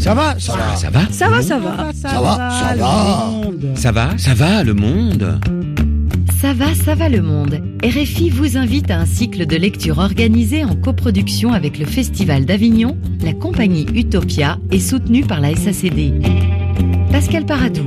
Ça 0.00 0.14
va, 0.14 0.34
ça 0.38 0.56
va. 0.56 0.76
Ça 0.76 0.88
va 0.88 1.00
Ça 1.10 1.28
va, 1.28 1.42
ça 1.42 1.58
va. 1.58 1.92
Ça 1.92 2.20
va, 2.20 2.50
ça 2.50 2.74
va. 2.74 3.30
Ça 3.74 3.92
va 3.92 4.16
Ça 4.16 4.34
va, 4.34 4.64
le 4.64 4.72
monde 4.72 5.38
Ça 6.40 6.54
va, 6.54 6.74
ça 6.74 6.94
va 6.94 7.10
le 7.10 7.20
monde. 7.20 7.60
RFI 7.84 8.30
vous 8.30 8.56
invite 8.56 8.90
à 8.90 8.98
un 8.98 9.04
cycle 9.04 9.44
de 9.46 9.56
lecture 9.56 9.98
organisé 9.98 10.64
en 10.64 10.74
coproduction 10.74 11.52
avec 11.52 11.78
le 11.78 11.84
Festival 11.84 12.46
d'Avignon, 12.46 12.96
la 13.22 13.34
compagnie 13.34 13.86
Utopia 13.94 14.58
et 14.70 14.80
soutenu 14.80 15.22
par 15.22 15.40
la 15.42 15.54
SACD. 15.54 16.14
Pascal 17.12 17.44
Paradou. 17.44 17.84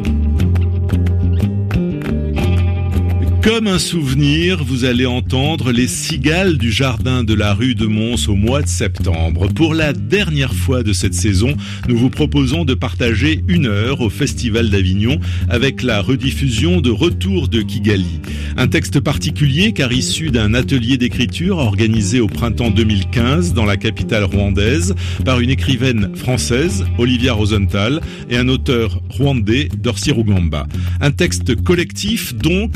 Comme 3.44 3.68
un 3.68 3.78
souvenir, 3.78 4.64
vous 4.64 4.86
allez 4.86 5.05
entendre 5.05 5.73
les 5.73 5.88
cigales 5.88 6.57
du 6.57 6.71
jardin 6.71 7.25
de 7.25 7.34
la 7.34 7.54
rue 7.54 7.75
de 7.75 7.88
Mons 7.88 8.30
au 8.30 8.36
mois 8.36 8.62
de 8.62 8.70
septembre. 8.70 9.50
Pour 9.54 9.73
la 9.73 9.92
dernière 9.92 10.54
fois 10.54 10.82
de 10.82 10.93
cette 10.93 11.14
saison, 11.14 11.54
nous 11.89 11.97
vous 11.97 12.10
proposons 12.10 12.64
de 12.64 12.74
partager 12.74 13.43
une 13.50 13.66
heure 13.66 14.00
au 14.00 14.10
Festival 14.10 14.69
d'Avignon 14.69 15.19
avec 15.50 15.83
la 15.83 16.02
rediffusion 16.02 16.79
de 16.79 16.89
Retour 16.89 17.50
de 17.50 17.61
Kigali. 17.61 18.21
Un 18.56 18.68
texte 18.68 19.02
particulier 19.02 19.74
car 19.74 19.91
issu 19.91 20.32
d'un 20.32 20.54
atelier 20.54 20.96
d'écriture 20.96 21.57
organisé 21.57 22.21
au 22.21 22.28
printemps 22.28 22.71
2015 22.71 23.54
dans 23.54 23.66
la 23.66 23.75
capitale 23.75 24.24
rwandaise 24.24 24.96
par 25.25 25.41
une 25.41 25.50
écrivaine 25.50 26.16
française, 26.16 26.86
Olivia 26.97 27.33
Rosenthal, 27.33 28.00
et 28.30 28.38
un 28.38 28.47
auteur 28.47 29.02
rwandais, 29.10 29.68
Dorsi 29.78 30.14
Rugamba. 30.14 30.66
Un 31.02 31.11
texte 31.11 31.61
collectif 31.61 32.33
donc 32.36 32.72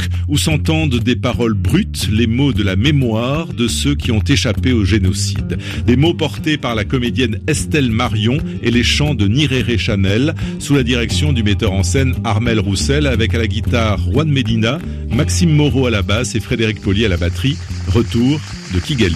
entendent 0.57 0.99
des 0.99 1.15
paroles 1.15 1.53
brutes, 1.53 2.09
les 2.11 2.25
mots 2.25 2.51
de 2.51 2.63
la 2.63 2.75
mémoire 2.75 3.53
de 3.53 3.67
ceux 3.67 3.93
qui 3.93 4.11
ont 4.11 4.23
échappé 4.27 4.73
au 4.73 4.83
génocide. 4.85 5.59
Des 5.85 5.95
mots 5.95 6.15
portés 6.15 6.57
par 6.57 6.73
la 6.73 6.83
comédienne 6.83 7.39
Estelle 7.47 7.91
Marion 7.91 8.39
et 8.63 8.71
les 8.71 8.83
chants 8.83 9.13
de 9.13 9.27
Nirere 9.27 9.77
Chanel 9.77 10.33
sous 10.57 10.73
la 10.73 10.81
direction 10.81 11.31
du 11.31 11.43
metteur 11.43 11.73
en 11.73 11.83
scène 11.83 12.15
Armel 12.23 12.59
Roussel 12.59 13.05
avec 13.05 13.35
à 13.35 13.37
la 13.37 13.45
guitare 13.45 13.99
Juan 14.11 14.27
Medina, 14.27 14.79
Maxime 15.11 15.51
Moreau 15.51 15.85
à 15.85 15.91
la 15.91 16.01
basse 16.01 16.33
et 16.33 16.39
Frédéric 16.39 16.81
Collier 16.81 17.05
à 17.05 17.09
la 17.09 17.17
batterie. 17.17 17.55
Retour 17.87 18.41
de 18.73 18.79
Kigali. 18.79 19.15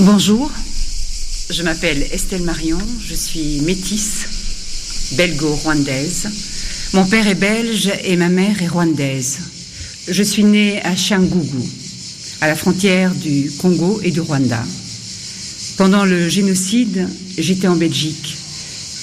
Bonjour, 0.00 0.50
je 1.48 1.62
m'appelle 1.62 2.02
Estelle 2.10 2.42
Marion, 2.42 2.80
je 3.06 3.14
suis 3.14 3.60
métisse, 3.60 5.14
belgo-rwandaise. 5.16 6.55
Mon 6.96 7.04
père 7.04 7.28
est 7.28 7.34
belge 7.34 7.90
et 8.04 8.16
ma 8.16 8.30
mère 8.30 8.62
est 8.62 8.68
rwandaise. 8.68 9.40
Je 10.08 10.22
suis 10.22 10.44
née 10.44 10.80
à 10.82 10.96
Changougou, 10.96 11.68
à 12.40 12.46
la 12.46 12.56
frontière 12.56 13.14
du 13.14 13.50
Congo 13.58 14.00
et 14.02 14.10
du 14.10 14.22
Rwanda. 14.22 14.64
Pendant 15.76 16.06
le 16.06 16.30
génocide, 16.30 17.06
j'étais 17.36 17.66
en 17.66 17.76
Belgique, 17.76 18.38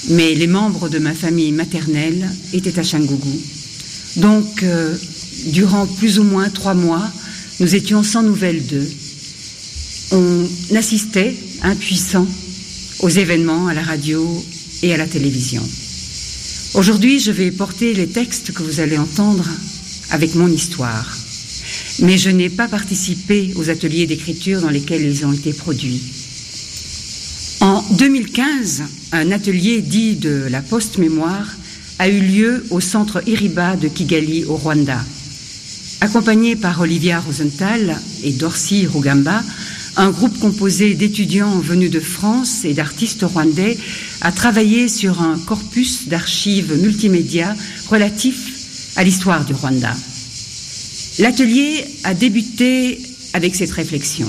mais 0.10 0.34
les 0.34 0.48
membres 0.48 0.90
de 0.90 0.98
ma 0.98 1.14
famille 1.14 1.52
maternelle 1.52 2.28
étaient 2.52 2.80
à 2.80 2.84
Changougou. 2.84 3.40
Donc, 4.16 4.64
euh, 4.64 4.98
durant 5.50 5.86
plus 5.86 6.18
ou 6.18 6.24
moins 6.24 6.50
trois 6.50 6.74
mois, 6.74 7.12
nous 7.60 7.76
étions 7.76 8.02
sans 8.02 8.24
nouvelles 8.24 8.66
d'eux. 8.66 8.92
On 10.14 10.48
assistait, 10.76 11.36
impuissants, 11.62 12.28
aux 13.02 13.10
événements 13.10 13.68
à 13.68 13.76
la 13.76 13.84
radio 13.84 14.44
et 14.82 14.96
à 14.96 14.98
la 14.98 15.06
télévision. 15.06 15.62
Aujourd'hui, 16.74 17.20
je 17.20 17.30
vais 17.30 17.52
porter 17.52 17.94
les 17.94 18.08
textes 18.08 18.52
que 18.52 18.64
vous 18.64 18.80
allez 18.80 18.98
entendre 18.98 19.48
avec 20.10 20.34
mon 20.34 20.48
histoire. 20.48 21.16
Mais 22.00 22.18
je 22.18 22.32
n'ai 22.32 22.50
pas 22.50 22.68
participé 22.68 23.54
aux 23.58 23.70
ateliers 23.70 24.08
d'écriture 24.08 24.60
dans 24.60 24.72
lesquels 24.72 25.04
ils 25.04 25.24
ont 25.24 25.34
été 25.34 25.54
produits. 25.54 26.02
En 27.60 27.84
2015, 27.92 28.84
un 29.12 29.32
atelier 29.32 29.84
dit 29.84 30.16
de 30.16 30.48
la 30.50 30.64
post-mémoire 30.64 31.46
a 32.00 32.10
eu 32.10 32.20
lieu 32.20 32.66
au 32.72 32.80
centre 32.80 33.22
Iriba 33.28 33.76
de 33.76 33.88
Kigali 33.88 34.46
au 34.46 34.56
Rwanda. 34.56 35.00
Accompagné 36.02 36.56
par 36.56 36.82
Olivia 36.82 37.20
Rosenthal 37.20 37.96
et 38.24 38.32
Dorcy 38.32 38.88
Rugamba, 38.88 39.44
un 39.96 40.10
groupe 40.10 40.40
composé 40.40 40.96
d'étudiants 40.96 41.60
venus 41.60 41.92
de 41.92 42.00
France 42.00 42.66
et 42.66 42.74
d'artistes 42.74 43.24
rwandais 43.24 43.78
a 44.22 44.32
travaillé 44.32 44.88
sur 44.88 45.22
un 45.22 45.38
corpus 45.38 46.08
d'archives 46.08 46.74
multimédia 46.82 47.56
relatif 47.90 48.94
à 48.96 49.04
l'histoire 49.04 49.46
du 49.46 49.54
Rwanda. 49.54 49.96
L'atelier 51.20 51.86
a 52.04 52.14
débuté 52.14 53.02
avec 53.34 53.56
cette 53.56 53.72
réflexion. 53.72 54.28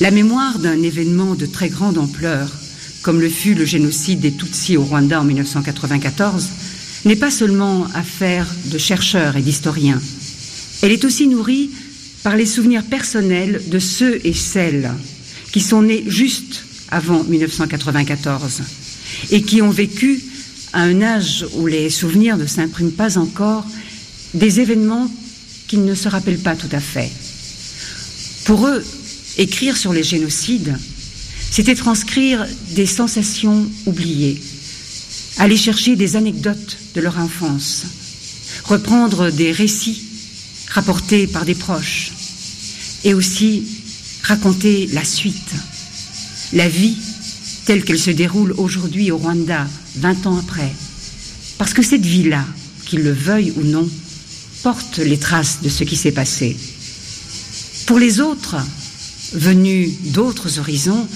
La 0.00 0.10
mémoire 0.10 0.58
d'un 0.58 0.82
événement 0.82 1.34
de 1.34 1.46
très 1.46 1.68
grande 1.68 1.98
ampleur, 1.98 2.50
comme 3.02 3.20
le 3.20 3.28
fut 3.28 3.54
le 3.54 3.64
génocide 3.64 4.20
des 4.20 4.32
Tutsis 4.32 4.76
au 4.76 4.84
Rwanda 4.84 5.20
en 5.20 5.24
1994, 5.24 6.50
n'est 7.04 7.16
pas 7.16 7.30
seulement 7.30 7.86
affaire 7.94 8.46
de 8.66 8.78
chercheurs 8.78 9.36
et 9.36 9.42
d'historiens. 9.42 10.00
Elle 10.82 10.92
est 10.92 11.04
aussi 11.04 11.28
nourrie 11.28 11.70
par 12.22 12.36
les 12.36 12.46
souvenirs 12.46 12.84
personnels 12.84 13.62
de 13.66 13.78
ceux 13.78 14.20
et 14.24 14.32
celles 14.32 14.92
qui 15.52 15.60
sont 15.60 15.82
nés 15.82 16.04
juste 16.06 16.64
avant 16.90 17.24
1994 17.24 18.62
et 19.30 19.42
qui 19.42 19.60
ont 19.62 19.70
vécu 19.70 20.22
à 20.72 20.82
un 20.82 21.02
âge 21.02 21.44
où 21.54 21.66
les 21.66 21.90
souvenirs 21.90 22.36
ne 22.36 22.46
s'impriment 22.46 22.92
pas 22.92 23.18
encore 23.18 23.66
des 24.34 24.60
événements 24.60 25.10
qu'ils 25.68 25.84
ne 25.84 25.94
se 25.94 26.08
rappellent 26.08 26.38
pas 26.38 26.56
tout 26.56 26.68
à 26.72 26.80
fait. 26.80 27.10
Pour 28.44 28.66
eux, 28.66 28.84
écrire 29.38 29.76
sur 29.76 29.92
les 29.92 30.02
génocides, 30.02 30.76
c'était 31.50 31.74
transcrire 31.74 32.46
des 32.70 32.86
sensations 32.86 33.70
oubliées, 33.86 34.40
aller 35.38 35.56
chercher 35.56 35.96
des 35.96 36.16
anecdotes 36.16 36.78
de 36.94 37.00
leur 37.00 37.18
enfance, 37.18 37.84
reprendre 38.64 39.30
des 39.30 39.52
récits 39.52 40.11
rapportés 40.72 41.26
par 41.26 41.44
des 41.44 41.54
proches, 41.54 42.12
et 43.04 43.14
aussi 43.14 43.64
raconter 44.22 44.88
la 44.92 45.04
suite, 45.04 45.54
la 46.52 46.68
vie 46.68 46.96
telle 47.64 47.84
qu'elle 47.84 47.98
se 47.98 48.10
déroule 48.10 48.54
aujourd'hui 48.56 49.10
au 49.10 49.18
Rwanda, 49.18 49.66
20 49.96 50.26
ans 50.26 50.38
après. 50.38 50.72
Parce 51.58 51.74
que 51.74 51.82
cette 51.82 52.04
vie-là, 52.04 52.44
qu'ils 52.86 53.02
le 53.02 53.12
veuille 53.12 53.52
ou 53.56 53.62
non, 53.62 53.88
porte 54.62 54.98
les 54.98 55.18
traces 55.18 55.60
de 55.62 55.68
ce 55.68 55.84
qui 55.84 55.96
s'est 55.96 56.12
passé. 56.12 56.56
Pour 57.86 57.98
les 57.98 58.20
autres, 58.20 58.56
venus 59.32 59.90
d'autres 60.06 60.58
horizons 60.58 61.06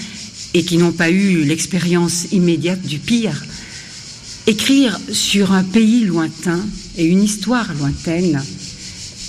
et 0.53 0.63
qui 0.63 0.77
n'ont 0.77 0.91
pas 0.91 1.09
eu 1.09 1.43
l'expérience 1.43 2.27
immédiate 2.31 2.81
du 2.81 2.99
pire, 2.99 3.43
écrire 4.45 4.97
sur 5.11 5.51
un 5.51 5.63
pays 5.63 6.05
lointain 6.05 6.65
et 6.97 7.05
une 7.05 7.23
histoire 7.23 7.73
lointaine 7.73 8.41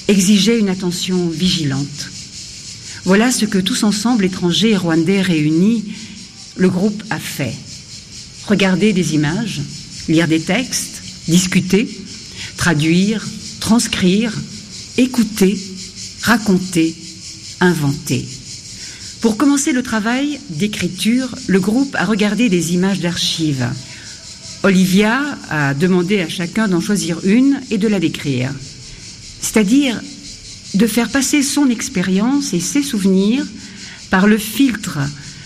exigeait 0.09 0.59
une 0.59 0.71
attention 0.71 1.29
vigilante. 1.29 2.11
Voilà 3.05 3.31
ce 3.31 3.45
que 3.45 3.59
tous 3.59 3.85
ensemble, 3.85 4.25
étrangers 4.25 4.71
et 4.71 4.77
rwandais 4.77 5.23
réunis, 5.23 5.85
le 6.57 6.69
groupe 6.69 7.03
a 7.11 7.19
fait. 7.19 7.55
Regarder 8.47 8.93
des 8.93 9.15
images, 9.15 9.61
lire 10.09 10.27
des 10.27 10.41
textes, 10.41 11.03
discuter, 11.29 11.89
traduire, 12.57 13.27
transcrire, 13.61 14.33
écouter, 14.97 15.59
raconter, 16.23 16.95
inventer. 17.61 18.27
Pour 19.21 19.37
commencer 19.37 19.73
le 19.73 19.83
travail 19.83 20.39
d'écriture, 20.51 21.35
le 21.47 21.61
groupe 21.61 21.95
a 21.97 22.05
regardé 22.05 22.49
des 22.49 22.75
images 22.75 23.01
d'archives. 23.01 23.69
Olivia 24.63 25.39
a 25.51 25.75
demandé 25.75 26.21
à 26.21 26.29
chacun 26.29 26.69
d'en 26.69 26.81
choisir 26.81 27.21
une 27.25 27.61
et 27.71 27.79
de 27.79 27.89
la 27.89 28.01
décrire. 28.01 28.51
C'est-à-dire 29.41 30.01
de 30.75 30.87
faire 30.87 31.09
passer 31.09 31.43
son 31.43 31.71
expérience 31.71 32.53
et 32.53 32.61
ses 32.61 32.83
souvenirs 32.83 33.47
par 34.11 34.27
le 34.27 34.39
filtre 34.39 34.99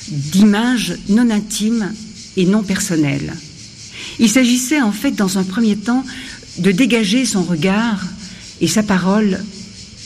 d'images 0.09 0.97
non 1.09 1.31
intimes 1.31 1.93
et 2.37 2.47
non 2.47 2.63
personnelles. 2.63 3.35
Il 4.19 4.29
s'agissait 4.29 4.81
en 4.81 4.93
fait, 4.93 5.13
dans 5.13 5.39
un 5.39 5.45
premier 5.45 5.77
temps, 5.77 6.05
de 6.59 6.71
dégager 6.71 7.25
son 7.25 7.43
regard 7.43 8.03
et 8.61 8.69
sa 8.69 8.83
parole 8.83 9.43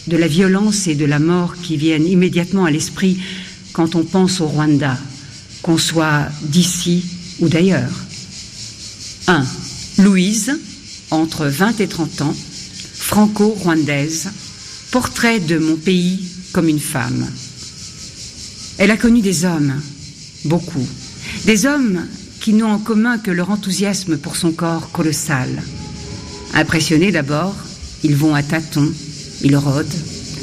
de 0.06 0.16
la 0.16 0.28
violence 0.28 0.86
et 0.86 0.94
de 0.94 1.04
la 1.04 1.18
mort 1.18 1.56
qui 1.60 1.76
viennent 1.76 2.06
immédiatement 2.06 2.64
à 2.64 2.70
l'esprit 2.70 3.18
quand 3.72 3.94
on 3.94 4.04
pense 4.04 4.40
au 4.40 4.46
Rwanda, 4.46 4.98
qu'on 5.62 5.78
soit 5.78 6.28
d'ici 6.42 7.04
ou 7.40 7.48
d'ailleurs. 7.48 7.92
1. 9.26 9.44
Louise, 9.98 10.58
entre 11.10 11.46
20 11.46 11.80
et 11.80 11.88
30 11.88 12.20
ans, 12.22 12.34
franco-rwandaise, 13.16 14.28
portrait 14.90 15.40
de 15.40 15.56
mon 15.56 15.76
pays 15.76 16.22
comme 16.52 16.68
une 16.68 16.78
femme. 16.78 17.26
Elle 18.76 18.90
a 18.90 18.98
connu 18.98 19.22
des 19.22 19.46
hommes, 19.46 19.80
beaucoup, 20.44 20.86
des 21.46 21.64
hommes 21.64 22.04
qui 22.40 22.52
n'ont 22.52 22.70
en 22.70 22.78
commun 22.78 23.16
que 23.16 23.30
leur 23.30 23.50
enthousiasme 23.50 24.18
pour 24.18 24.36
son 24.36 24.52
corps 24.52 24.92
colossal. 24.92 25.48
Impressionnés 26.52 27.10
d'abord, 27.10 27.56
ils 28.04 28.14
vont 28.14 28.34
à 28.34 28.42
tâtons, 28.42 28.92
ils 29.40 29.56
rôdent, 29.56 29.86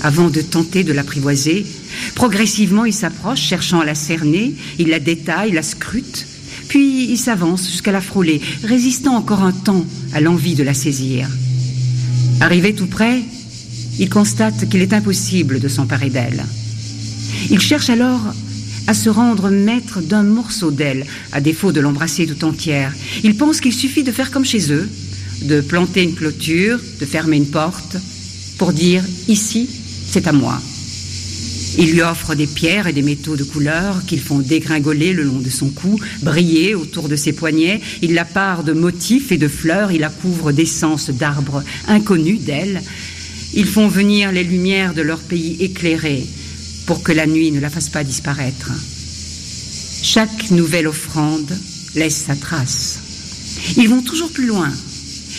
avant 0.02 0.31
de 0.31 0.42
tenter 0.42 0.84
de 0.84 0.94
l'apprivoiser. 0.94 1.68
Progressivement, 2.16 2.86
ils 2.86 2.92
s'approchent, 2.92 3.48
cherchant 3.48 3.81
à 3.81 3.86
la 3.86 3.94
cerner, 3.94 4.56
ils 4.80 4.90
la 4.90 5.00
détaillent, 5.00 5.52
la 5.52 5.62
scrutent, 5.62 6.25
Puis 6.70 7.12
il 7.12 7.20
s'avance 7.20 7.70
jusqu'à 7.70 7.92
la 7.92 8.02
frôler, 8.02 8.42
résistant 8.64 9.16
encore 9.16 9.44
un 9.44 9.52
temps 9.52 9.86
à 10.12 10.22
l'envie 10.22 10.56
de 10.56 10.64
la 10.64 10.74
saisir. 10.74 11.30
Arrivé 12.44 12.75
tout 12.75 12.88
près, 12.88 13.22
il 14.00 14.10
constate 14.10 14.68
qu'il 14.68 14.81
est 14.81 14.92
impossible 14.92 15.62
de 15.62 15.69
s'emparer 15.69 16.10
d'elle. 16.10 16.44
Il 17.50 17.62
cherche 17.62 17.90
alors 17.90 18.19
à 18.86 18.94
se 18.94 19.10
rendre 19.10 19.50
maître 19.50 20.01
d'un 20.01 20.24
morceau 20.24 20.69
d'elle, 20.69 21.06
à 21.31 21.40
défaut 21.40 21.72
de 21.72 21.80
l'embrasser 21.80 22.28
tout 22.28 22.44
entière. 22.44 22.94
Il 23.24 23.38
pense 23.38 23.62
qu'il 23.62 23.72
suffit 23.72 24.04
de 24.04 24.12
faire 24.12 24.30
comme 24.30 24.44
chez 24.44 24.74
eux, 24.74 24.90
de 25.44 25.62
planter 25.62 26.04
une 26.04 26.16
clôture, 26.16 26.81
de 27.00 27.06
fermer 27.06 27.38
une 27.38 27.50
porte, 27.50 27.95
pour 28.57 28.74
dire 28.74 29.06
ici, 29.30 29.69
c'est 30.06 30.28
à 30.28 30.34
moi. 30.34 30.62
Il 31.78 31.92
lui 31.92 32.02
offre 32.02 32.36
des 32.36 32.46
pierres 32.48 32.88
et 32.88 32.94
des 32.94 33.02
métaux 33.02 33.36
de 33.36 33.44
couleur 33.44 34.06
qu'ils 34.06 34.22
font 34.22 34.40
dégringoler 34.40 35.14
le 35.14 35.24
long 35.24 35.40
de 35.40 35.50
son 35.50 35.70
cou, 35.70 36.00
briller 36.22 36.75
autour 36.75 37.10
de 37.10 37.16
ses 37.16 37.34
poignets. 37.34 37.81
Il 38.02 38.14
la 38.14 38.25
part 38.25 38.64
de 38.64 38.74
motifs 38.74 39.31
et 39.31 39.38
de 39.38 39.48
fleurs, 39.48 39.92
il 39.92 40.02
la 40.02 40.10
couvre 40.10 40.52
d'essences 40.52 41.10
d'arbres 41.10 41.64
inconnus 41.88 42.42
d'elle. 42.42 42.81
Ils 43.56 43.68
font 43.68 43.88
venir 43.88 44.31
les 44.31 44.44
lumières 44.44 44.94
de 44.94 45.02
leur 45.02 45.20
pays 45.20 45.58
éclairé 45.60 46.25
pour 46.86 47.02
que 47.02 47.12
la 47.12 47.25
nuit 47.25 47.52
ne 47.52 47.60
la 47.60 47.70
fasse 47.70 47.90
pas 47.90 48.04
disparaître. 48.04 48.72
Chaque 50.04 50.52
nouvelle 50.52 50.88
offrande 50.88 51.52
laisse 51.96 52.25
sa 52.28 52.36
trace. 52.36 53.00
Ils 53.78 53.90
vont 53.90 54.02
toujours 54.02 54.31
plus 54.31 54.48
loin. 54.48 54.72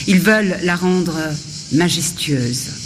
Ils 0.07 0.21
veulent 0.21 0.57
la 0.63 0.77
rendre 0.77 1.17
majestueuse. 1.73 2.84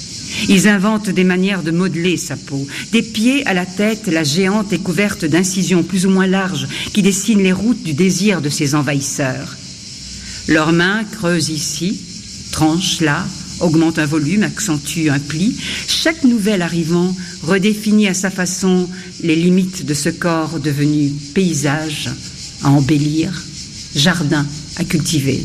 Ils 0.48 0.68
inventent 0.68 1.10
des 1.10 1.24
manières 1.24 1.62
de 1.62 1.70
modeler 1.70 2.16
sa 2.16 2.36
peau. 2.36 2.66
Des 2.92 3.02
pieds 3.02 3.46
à 3.46 3.54
la 3.54 3.66
tête, 3.66 4.06
la 4.06 4.24
géante 4.24 4.72
est 4.72 4.82
couverte 4.82 5.24
d'incisions 5.24 5.82
plus 5.82 6.06
ou 6.06 6.10
moins 6.10 6.26
larges 6.26 6.68
qui 6.92 7.02
dessinent 7.02 7.42
les 7.42 7.52
routes 7.52 7.82
du 7.82 7.92
désir 7.92 8.40
de 8.40 8.48
ses 8.48 8.74
envahisseurs. 8.74 9.56
Leurs 10.48 10.72
mains 10.72 11.04
creusent 11.04 11.50
ici, 11.50 12.00
tranchent 12.52 13.00
là, 13.00 13.26
augmentent 13.60 13.98
un 13.98 14.06
volume, 14.06 14.44
accentuent 14.44 15.10
un 15.10 15.18
pli. 15.18 15.56
Chaque 15.86 16.24
nouvel 16.24 16.62
arrivant 16.62 17.14
redéfinit 17.42 18.08
à 18.08 18.14
sa 18.14 18.30
façon 18.30 18.88
les 19.22 19.36
limites 19.36 19.84
de 19.84 19.94
ce 19.94 20.08
corps 20.08 20.60
devenu 20.60 21.10
paysage 21.34 22.10
à 22.62 22.70
embellir, 22.70 23.30
jardin 23.94 24.46
à 24.76 24.84
cultiver. 24.84 25.44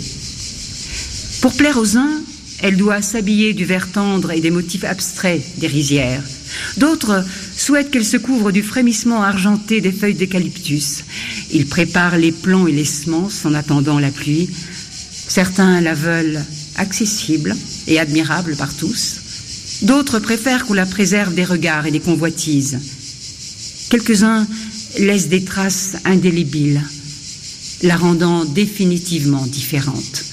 Pour 1.41 1.53
plaire 1.53 1.77
aux 1.77 1.97
uns, 1.97 2.21
elle 2.63 2.77
doit 2.77 3.01
s'habiller 3.01 3.54
du 3.54 3.65
vert 3.65 3.92
tendre 3.92 4.31
et 4.31 4.39
des 4.39 4.50
motifs 4.50 4.86
abstraits 4.86 5.44
des 5.57 5.68
rizières. 5.68 6.24
D'autres 6.77 7.24
souhaitent 7.57 7.92
qu'elle 7.92 8.06
se 8.06 8.15
couvre 8.15 8.54
du 8.54 8.63
frémissement 8.63 9.21
argenté 9.21 9.81
des 9.81 9.92
feuilles 9.92 10.15
d'eucalyptus. 10.15 11.04
Ils 11.51 11.68
préparent 11.68 12.18
les 12.18 12.31
plants 12.31 12.65
et 12.65 12.71
les 12.71 12.86
semences 12.86 13.45
en 13.45 13.54
attendant 13.54 14.00
la 14.00 14.12
pluie. 14.12 14.50
Certains 15.27 15.81
la 15.81 15.94
veulent 15.94 16.42
accessible 16.77 17.54
et 17.88 18.00
admirable 18.00 18.56
par 18.56 18.74
tous. 18.74 19.19
D'autres 19.81 20.19
préfèrent 20.19 20.65
qu'on 20.65 20.74
la 20.74 20.86
préserve 20.86 21.33
des 21.33 21.44
regards 21.44 21.86
et 21.86 21.92
des 21.92 22.00
convoitises. 22.00 22.80
Quelques-uns 23.89 24.48
laissent 25.00 25.27
des 25.27 25.44
traces 25.44 25.98
indélébiles, 26.06 26.81
la 27.81 27.98
rendant 27.98 28.45
définitivement 28.45 29.45
différente. 29.48 30.32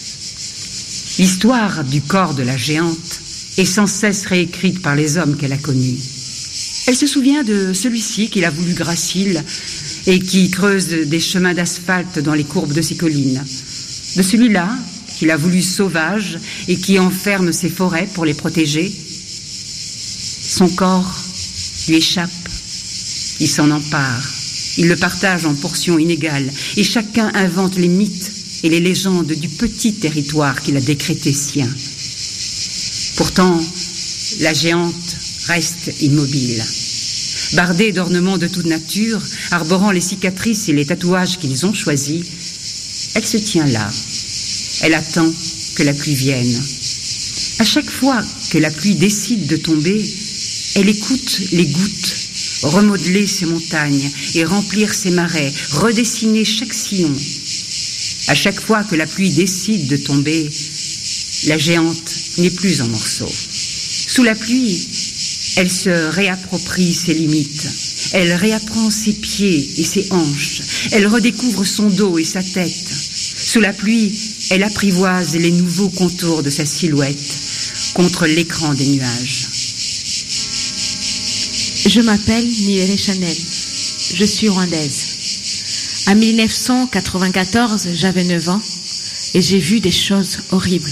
L'histoire 1.19 1.85
du 1.85 2.01
corps 2.01 2.35
de 2.35 2.43
la 2.43 2.57
géante 2.57 3.21
est 3.59 3.65
sans 3.65 3.87
cesse 3.87 4.27
réécrite 4.27 4.81
par 4.81 4.95
les 4.95 5.19
hommes 5.19 5.37
qu'elle 5.37 5.53
a 5.53 5.59
connus. 5.59 5.99
Elle 6.87 6.97
se 6.97 7.07
souvient 7.07 7.43
de 7.43 7.73
celui-ci 7.73 8.31
qu'il 8.31 8.45
a 8.45 8.51
voulu 8.51 8.73
gracile 8.73 9.45
et 10.07 10.19
qui 10.19 10.51
creuse 10.51 10.89
des 10.89 11.21
chemins 11.21 11.55
d'asphalte 11.55 12.21
dans 12.21 12.35
les 12.35 12.45
courbes 12.45 12.73
de 12.73 12.83
ses 12.83 12.97
collines. 12.97 13.45
De 14.17 14.23
celui-là 14.23 14.69
qu'il 15.19 15.31
a 15.31 15.37
voulu 15.37 15.63
sauvage 15.63 16.39
et 16.69 16.77
qui 16.77 16.99
enferme 16.99 17.53
ses 17.53 17.69
forêts 17.69 18.09
pour 18.15 18.25
les 18.25 18.35
protéger. 18.35 18.91
Son 20.43 20.69
corps 20.69 21.15
lui 21.89 21.97
échappe, 21.97 22.31
il 23.41 23.49
s'en 23.49 23.71
empare, 23.71 24.27
il 24.79 24.89
le 24.89 24.97
partage 24.97 25.45
en 25.45 25.55
portions 25.55 25.99
inégales 25.99 26.51
et 26.77 26.85
chacun 26.85 27.31
invente 27.35 27.77
les 27.77 27.89
mythes 27.89 28.40
et 28.63 28.69
les 28.69 28.81
légendes 28.81 29.33
du 29.33 29.49
petit 29.49 29.95
territoire 29.95 30.61
qu'il 30.61 30.77
a 30.77 30.81
décrété 30.81 31.33
sien. 31.33 31.69
Pourtant, 33.17 33.61
la 34.41 34.53
géante 34.53 35.17
reste 35.47 35.93
immobile. 36.01 36.63
Bardée 37.55 37.93
d'ornements 37.93 38.39
de 38.39 38.47
toute 38.47 38.67
nature, 38.67 39.21
arborant 39.51 39.91
les 39.91 40.01
cicatrices 40.01 40.69
et 40.69 40.73
les 40.73 40.87
tatouages 40.87 41.39
qu'ils 41.39 41.67
ont 41.67 41.75
choisis, 41.75 42.25
elle 43.15 43.27
se 43.27 43.39
tient 43.39 43.67
là. 43.67 43.91
Elle 44.83 44.95
attend 44.95 45.31
que 45.75 45.83
la 45.83 45.93
pluie 45.93 46.15
vienne. 46.15 46.63
À 47.59 47.65
chaque 47.65 47.91
fois 47.91 48.23
que 48.51 48.59
la 48.59 48.71
pluie 48.71 48.95
décide 48.95 49.47
de 49.47 49.57
tomber, 49.57 50.03
elle 50.77 50.89
écoute 50.89 51.41
les 51.53 51.67
gouttes, 51.67 52.17
remodeler 52.63 53.27
ses 53.27 53.47
montagnes 53.47 54.11
et 54.35 54.45
remplir 54.45 54.95
ses 54.95 55.11
marais, 55.11 55.53
redessiner 55.73 56.45
chaque 56.45 56.73
sillon, 56.73 57.15
à 58.31 58.35
chaque 58.37 58.61
fois 58.61 58.85
que 58.85 58.95
la 58.95 59.09
pluie 59.09 59.31
décide 59.31 59.89
de 59.89 59.97
tomber, 59.97 60.49
la 61.47 61.59
géante 61.59 62.15
n'est 62.39 62.51
plus 62.51 62.81
en 62.81 62.87
morceaux. 62.87 63.33
Sous 64.07 64.23
la 64.23 64.37
pluie, 64.37 64.87
elle 65.57 65.69
se 65.69 65.91
réapproprie 65.91 66.95
ses 66.95 67.15
limites. 67.15 67.67
Elle 68.13 68.33
réapprend 68.33 68.89
ses 68.89 69.15
pieds 69.15 69.69
et 69.79 69.83
ses 69.83 70.07
hanches. 70.13 70.61
Elle 70.93 71.09
redécouvre 71.09 71.67
son 71.67 71.91
dos 71.91 72.19
et 72.19 72.25
sa 72.25 72.41
tête. 72.41 72.93
Sous 73.37 73.59
la 73.59 73.73
pluie, 73.73 74.17
elle 74.51 74.63
apprivoise 74.63 75.35
les 75.35 75.51
nouveaux 75.51 75.91
contours 75.91 76.45
de 76.45 76.51
sa 76.51 76.65
silhouette 76.65 77.35
contre 77.95 78.29
l'écran 78.29 78.75
des 78.75 78.87
nuages. 78.87 79.49
Je 81.85 82.01
m'appelle 82.01 82.47
Nieré 82.47 82.97
Chanel. 82.97 83.37
Je 84.15 84.25
suis 84.25 84.49
rwandaise. 84.49 85.10
En 86.11 86.17
1994, 86.17 87.91
j'avais 87.95 88.25
9 88.25 88.49
ans 88.49 88.61
et 89.35 89.41
j'ai 89.41 89.61
vu 89.61 89.79
des 89.79 89.93
choses 89.93 90.41
horribles. 90.51 90.91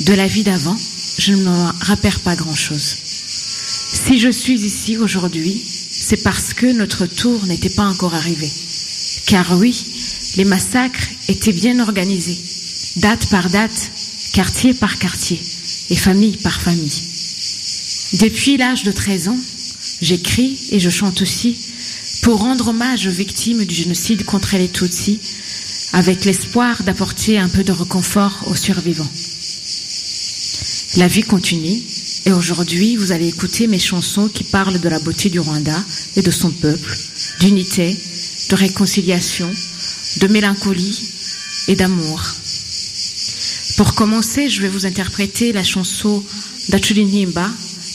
De 0.00 0.12
la 0.12 0.26
vie 0.26 0.42
d'avant, 0.42 0.76
je 1.18 1.32
ne 1.32 1.42
me 1.42 1.84
rappelle 1.86 2.18
pas 2.18 2.36
grand-chose. 2.36 2.96
Si 3.06 4.18
je 4.18 4.28
suis 4.28 4.60
ici 4.60 4.98
aujourd'hui, 4.98 5.58
c'est 5.90 6.22
parce 6.22 6.52
que 6.52 6.66
notre 6.66 7.06
tour 7.06 7.46
n'était 7.46 7.70
pas 7.70 7.86
encore 7.86 8.14
arrivé. 8.14 8.46
Car 9.24 9.56
oui, 9.58 9.74
les 10.36 10.44
massacres 10.44 11.08
étaient 11.28 11.54
bien 11.54 11.80
organisés, 11.80 12.38
date 12.96 13.30
par 13.30 13.48
date, 13.48 13.90
quartier 14.34 14.74
par 14.74 14.98
quartier 14.98 15.40
et 15.88 15.96
famille 15.96 16.36
par 16.36 16.60
famille. 16.60 17.02
Depuis 18.20 18.58
l'âge 18.58 18.82
de 18.82 18.92
13 18.92 19.28
ans, 19.28 19.40
j'écris 20.02 20.58
et 20.72 20.78
je 20.78 20.90
chante 20.90 21.22
aussi 21.22 21.56
pour 22.26 22.40
rendre 22.40 22.70
hommage 22.70 23.06
aux 23.06 23.12
victimes 23.12 23.64
du 23.64 23.72
génocide 23.72 24.24
contre 24.24 24.56
les 24.56 24.66
Tutsis, 24.68 25.20
avec 25.92 26.24
l'espoir 26.24 26.82
d'apporter 26.82 27.38
un 27.38 27.48
peu 27.48 27.62
de 27.62 27.70
réconfort 27.70 28.42
aux 28.48 28.56
survivants. 28.56 29.08
La 30.96 31.06
vie 31.06 31.22
continue 31.22 31.80
et 32.24 32.32
aujourd'hui 32.32 32.96
vous 32.96 33.12
allez 33.12 33.28
écouter 33.28 33.68
mes 33.68 33.78
chansons 33.78 34.26
qui 34.26 34.42
parlent 34.42 34.80
de 34.80 34.88
la 34.88 34.98
beauté 34.98 35.30
du 35.30 35.38
Rwanda 35.38 35.80
et 36.16 36.22
de 36.22 36.30
son 36.32 36.50
peuple, 36.50 36.98
d'unité, 37.38 37.96
de 38.50 38.56
réconciliation, 38.56 39.48
de 40.20 40.26
mélancolie 40.26 41.08
et 41.68 41.76
d'amour. 41.76 42.20
Pour 43.76 43.94
commencer, 43.94 44.48
je 44.48 44.62
vais 44.62 44.68
vous 44.68 44.84
interpréter 44.84 45.52
la 45.52 45.62
chanson 45.62 46.24
d'Achulinimba 46.70 47.48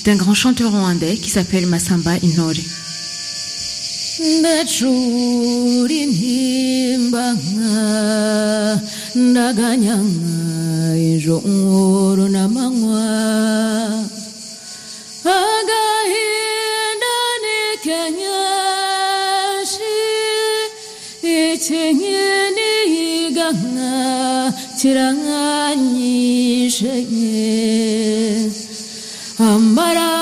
d'un 0.05 0.15
grand 0.15 0.35
chanteur 0.35 0.71
rwandais 0.71 1.17
qui 1.17 1.29
s'appelle 1.29 1.67
Masamba 1.67 2.15
Inori. 2.23 2.65
ndachuri 4.21 5.99
nhimbanga 6.13 7.73
ndakanyanga 9.15 10.37
izvo 11.11 11.37
ngoro 11.55 12.25
namamwa 12.35 13.03
akaenda 15.37 17.15
nekenyashi 17.43 18.25
ichengyeni 21.35 22.69
iganga 23.25 23.91
tiranganyishenye 24.77 27.45
amara. 29.49 30.20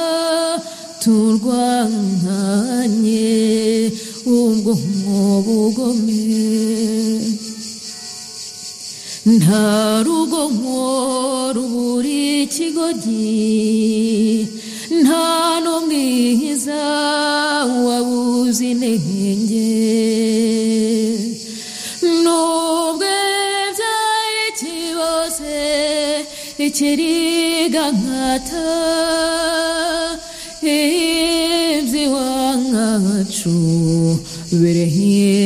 turwanye 1.03 2.49
ubwo 4.39 4.73
bugome. 5.45 6.23
Nta 9.39 9.65
rugo 10.05 10.43
rubura 11.57 12.13
ikigoryi 12.45 13.33
nta 15.03 15.25
n'umwiza 15.65 16.81
wabuze 17.87 18.65
intenge 18.73 19.69
Cheriganata 26.75 28.67
Ebzi 30.61 32.05
Wangachu 32.15 33.55
Virehir 34.51 35.44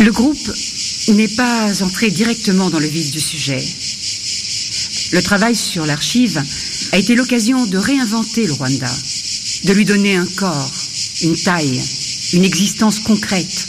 Le 0.00 0.10
groupe 0.10 0.50
n'est 1.08 1.28
pas 1.28 1.82
entré 1.82 2.10
directement 2.10 2.70
dans 2.70 2.78
le 2.78 2.86
vif 2.86 3.10
du 3.10 3.20
sujet. 3.20 3.62
Le 5.12 5.20
travail 5.20 5.54
sur 5.54 5.84
l'archive 5.84 6.42
a 6.92 6.98
été 6.98 7.16
l'occasion 7.16 7.66
de 7.66 7.76
réinventer 7.76 8.46
le 8.46 8.54
Rwanda, 8.54 8.90
de 9.64 9.72
lui 9.74 9.84
donner 9.84 10.16
un 10.16 10.24
corps, 10.24 10.72
une 11.22 11.36
taille, 11.36 11.82
une 12.32 12.44
existence 12.44 13.00
concrète, 13.00 13.68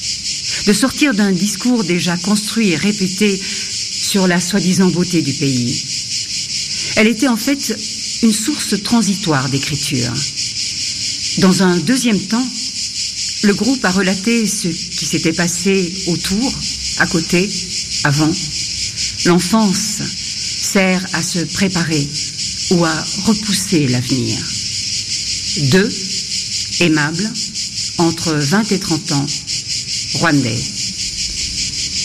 de 0.68 0.74
sortir 0.74 1.14
d'un 1.14 1.34
discours 1.34 1.84
déjà 1.84 2.16
construit 2.16 2.70
et 2.70 2.78
répété 2.78 3.38
sur 3.38 4.26
la 4.26 4.40
soi-disant 4.40 4.88
beauté 4.88 5.22
du 5.22 5.34
pays. 5.34 5.84
Elle 6.96 7.08
était 7.08 7.28
en 7.28 7.36
fait 7.36 7.76
une 8.24 8.32
source 8.32 8.82
transitoire 8.84 9.50
d'écriture. 9.50 10.14
Dans 11.40 11.62
un 11.62 11.78
deuxième 11.78 12.20
temps, 12.20 12.48
le 13.44 13.54
groupe 13.54 13.84
a 13.86 13.92
relaté 13.92 14.48
ce 14.48 14.68
qui 14.70 15.06
s'était 15.06 15.34
passé 15.34 15.94
autour, 16.08 16.54
à 16.98 17.06
côté, 17.08 17.48
avant. 18.06 18.34
L'enfance 19.26 20.02
sert 20.62 21.06
à 21.14 21.22
se 21.22 21.40
préparer 21.40 22.08
ou 22.72 22.84
à 22.84 23.06
repousser 23.26 23.88
l'avenir. 23.88 24.38
Deux, 25.72 25.90
aimables, 26.80 27.32
entre 28.00 28.34
20 28.34 28.72
et 28.72 28.80
30 28.80 29.12
ans, 29.12 29.26
rwandais. 30.16 30.60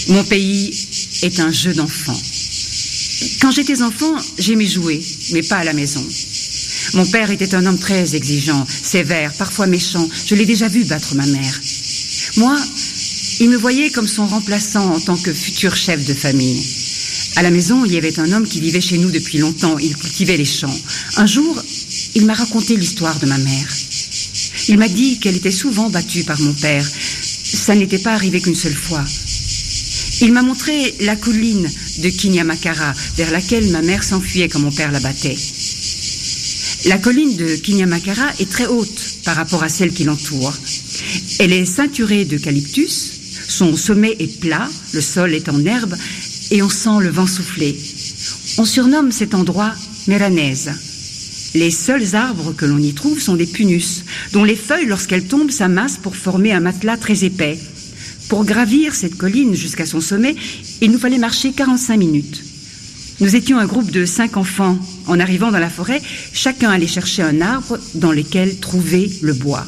Mon 0.08 0.24
pays 0.24 0.88
est 1.22 1.40
un 1.40 1.52
jeu 1.52 1.72
d'enfant. 1.72 2.20
Quand 3.40 3.50
j'étais 3.50 3.80
enfant, 3.82 4.14
j'aimais 4.38 4.66
jouer, 4.66 5.00
mais 5.32 5.42
pas 5.42 5.56
à 5.56 5.64
la 5.64 5.72
maison. 5.72 6.04
Mon 6.94 7.06
père 7.06 7.30
était 7.30 7.54
un 7.54 7.64
homme 7.64 7.78
très 7.78 8.14
exigeant, 8.14 8.66
sévère, 8.66 9.32
parfois 9.34 9.66
méchant. 9.66 10.06
Je 10.26 10.34
l'ai 10.34 10.44
déjà 10.44 10.68
vu 10.68 10.84
battre 10.84 11.14
ma 11.14 11.26
mère. 11.26 11.60
Moi, 12.36 12.58
il 13.40 13.48
me 13.48 13.56
voyait 13.56 13.90
comme 13.90 14.08
son 14.08 14.26
remplaçant 14.26 14.94
en 14.94 15.00
tant 15.00 15.16
que 15.16 15.32
futur 15.32 15.74
chef 15.74 16.04
de 16.04 16.14
famille. 16.14 16.62
À 17.36 17.42
la 17.42 17.50
maison, 17.50 17.84
il 17.86 17.92
y 17.92 17.96
avait 17.96 18.20
un 18.20 18.30
homme 18.32 18.46
qui 18.46 18.60
vivait 18.60 18.80
chez 18.80 18.98
nous 18.98 19.10
depuis 19.10 19.38
longtemps. 19.38 19.78
Il 19.78 19.96
cultivait 19.96 20.36
les 20.36 20.44
champs. 20.44 20.78
Un 21.16 21.26
jour, 21.26 21.62
il 22.14 22.26
m'a 22.26 22.34
raconté 22.34 22.76
l'histoire 22.76 23.18
de 23.18 23.26
ma 23.26 23.38
mère. 23.38 23.68
Il 24.68 24.76
m'a 24.76 24.88
dit 24.88 25.18
qu'elle 25.18 25.36
était 25.36 25.50
souvent 25.50 25.88
battue 25.88 26.24
par 26.24 26.38
mon 26.40 26.52
père. 26.52 26.86
Ça 26.86 27.74
n'était 27.74 27.98
pas 27.98 28.12
arrivé 28.12 28.40
qu'une 28.40 28.54
seule 28.54 28.74
fois. 28.74 29.04
Il 30.20 30.32
m'a 30.32 30.42
montré 30.42 30.94
la 31.00 31.16
colline 31.16 31.68
de 31.98 32.08
Kinyamakara, 32.10 32.92
vers 33.16 33.30
laquelle 33.30 33.70
ma 33.70 33.82
mère 33.82 34.04
s'enfuyait 34.04 34.48
quand 34.48 34.60
mon 34.60 34.70
père 34.70 34.92
la 34.92 35.00
battait. 35.00 35.36
La 36.86 36.98
colline 36.98 37.36
de 37.36 37.54
Kinyamakara 37.56 38.28
est 38.40 38.50
très 38.50 38.66
haute 38.66 39.18
par 39.24 39.36
rapport 39.36 39.62
à 39.62 39.68
celle 39.68 39.92
qui 39.92 40.02
l'entoure. 40.02 40.52
Elle 41.38 41.52
est 41.52 41.64
ceinturée 41.64 42.24
d'eucalyptus, 42.24 43.12
son 43.46 43.76
sommet 43.76 44.16
est 44.18 44.40
plat, 44.40 44.68
le 44.92 45.00
sol 45.00 45.32
est 45.32 45.48
en 45.48 45.64
herbe 45.64 45.94
et 46.50 46.60
on 46.60 46.68
sent 46.68 46.98
le 47.00 47.10
vent 47.10 47.28
souffler. 47.28 47.78
On 48.58 48.64
surnomme 48.64 49.12
cet 49.12 49.34
endroit 49.34 49.72
Méranèse. 50.08 50.72
Les 51.54 51.70
seuls 51.70 52.16
arbres 52.16 52.52
que 52.52 52.66
l'on 52.66 52.78
y 52.78 52.94
trouve 52.94 53.20
sont 53.20 53.36
des 53.36 53.46
punus, 53.46 54.04
dont 54.32 54.42
les 54.42 54.56
feuilles, 54.56 54.86
lorsqu'elles 54.86 55.26
tombent, 55.26 55.50
s'amassent 55.52 55.98
pour 55.98 56.16
former 56.16 56.52
un 56.52 56.60
matelas 56.60 56.96
très 56.96 57.24
épais. 57.24 57.58
Pour 58.28 58.44
gravir 58.44 58.94
cette 58.94 59.16
colline 59.16 59.54
jusqu'à 59.54 59.86
son 59.86 60.00
sommet, 60.00 60.34
il 60.80 60.90
nous 60.90 60.98
fallait 60.98 61.18
marcher 61.18 61.52
45 61.52 61.96
minutes. 61.96 62.51
Nous 63.20 63.36
étions 63.36 63.58
un 63.58 63.66
groupe 63.66 63.90
de 63.90 64.04
cinq 64.04 64.36
enfants. 64.36 64.78
En 65.06 65.20
arrivant 65.20 65.50
dans 65.50 65.58
la 65.58 65.70
forêt, 65.70 66.02
chacun 66.32 66.70
allait 66.70 66.86
chercher 66.86 67.22
un 67.22 67.40
arbre 67.40 67.78
dans 67.94 68.12
lequel 68.12 68.58
trouver 68.58 69.10
le 69.22 69.34
bois. 69.34 69.66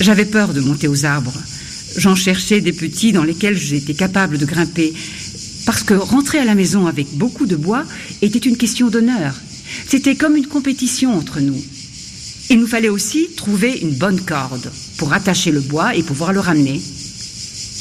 J'avais 0.00 0.24
peur 0.24 0.52
de 0.52 0.60
monter 0.60 0.88
aux 0.88 1.04
arbres. 1.04 1.34
J'en 1.96 2.14
cherchais 2.14 2.60
des 2.60 2.72
petits 2.72 3.12
dans 3.12 3.24
lesquels 3.24 3.56
j'étais 3.56 3.94
capable 3.94 4.38
de 4.38 4.46
grimper. 4.46 4.92
Parce 5.64 5.82
que 5.82 5.94
rentrer 5.94 6.38
à 6.38 6.44
la 6.44 6.54
maison 6.54 6.86
avec 6.86 7.08
beaucoup 7.14 7.46
de 7.46 7.56
bois 7.56 7.84
était 8.22 8.38
une 8.38 8.56
question 8.56 8.88
d'honneur. 8.88 9.34
C'était 9.88 10.14
comme 10.14 10.36
une 10.36 10.46
compétition 10.46 11.16
entre 11.16 11.40
nous. 11.40 11.60
Il 12.50 12.60
nous 12.60 12.66
fallait 12.66 12.88
aussi 12.88 13.28
trouver 13.36 13.78
une 13.82 13.94
bonne 13.94 14.20
corde 14.20 14.70
pour 14.98 15.12
attacher 15.12 15.50
le 15.50 15.60
bois 15.60 15.96
et 15.96 16.02
pouvoir 16.02 16.32
le 16.32 16.40
ramener. 16.40 16.80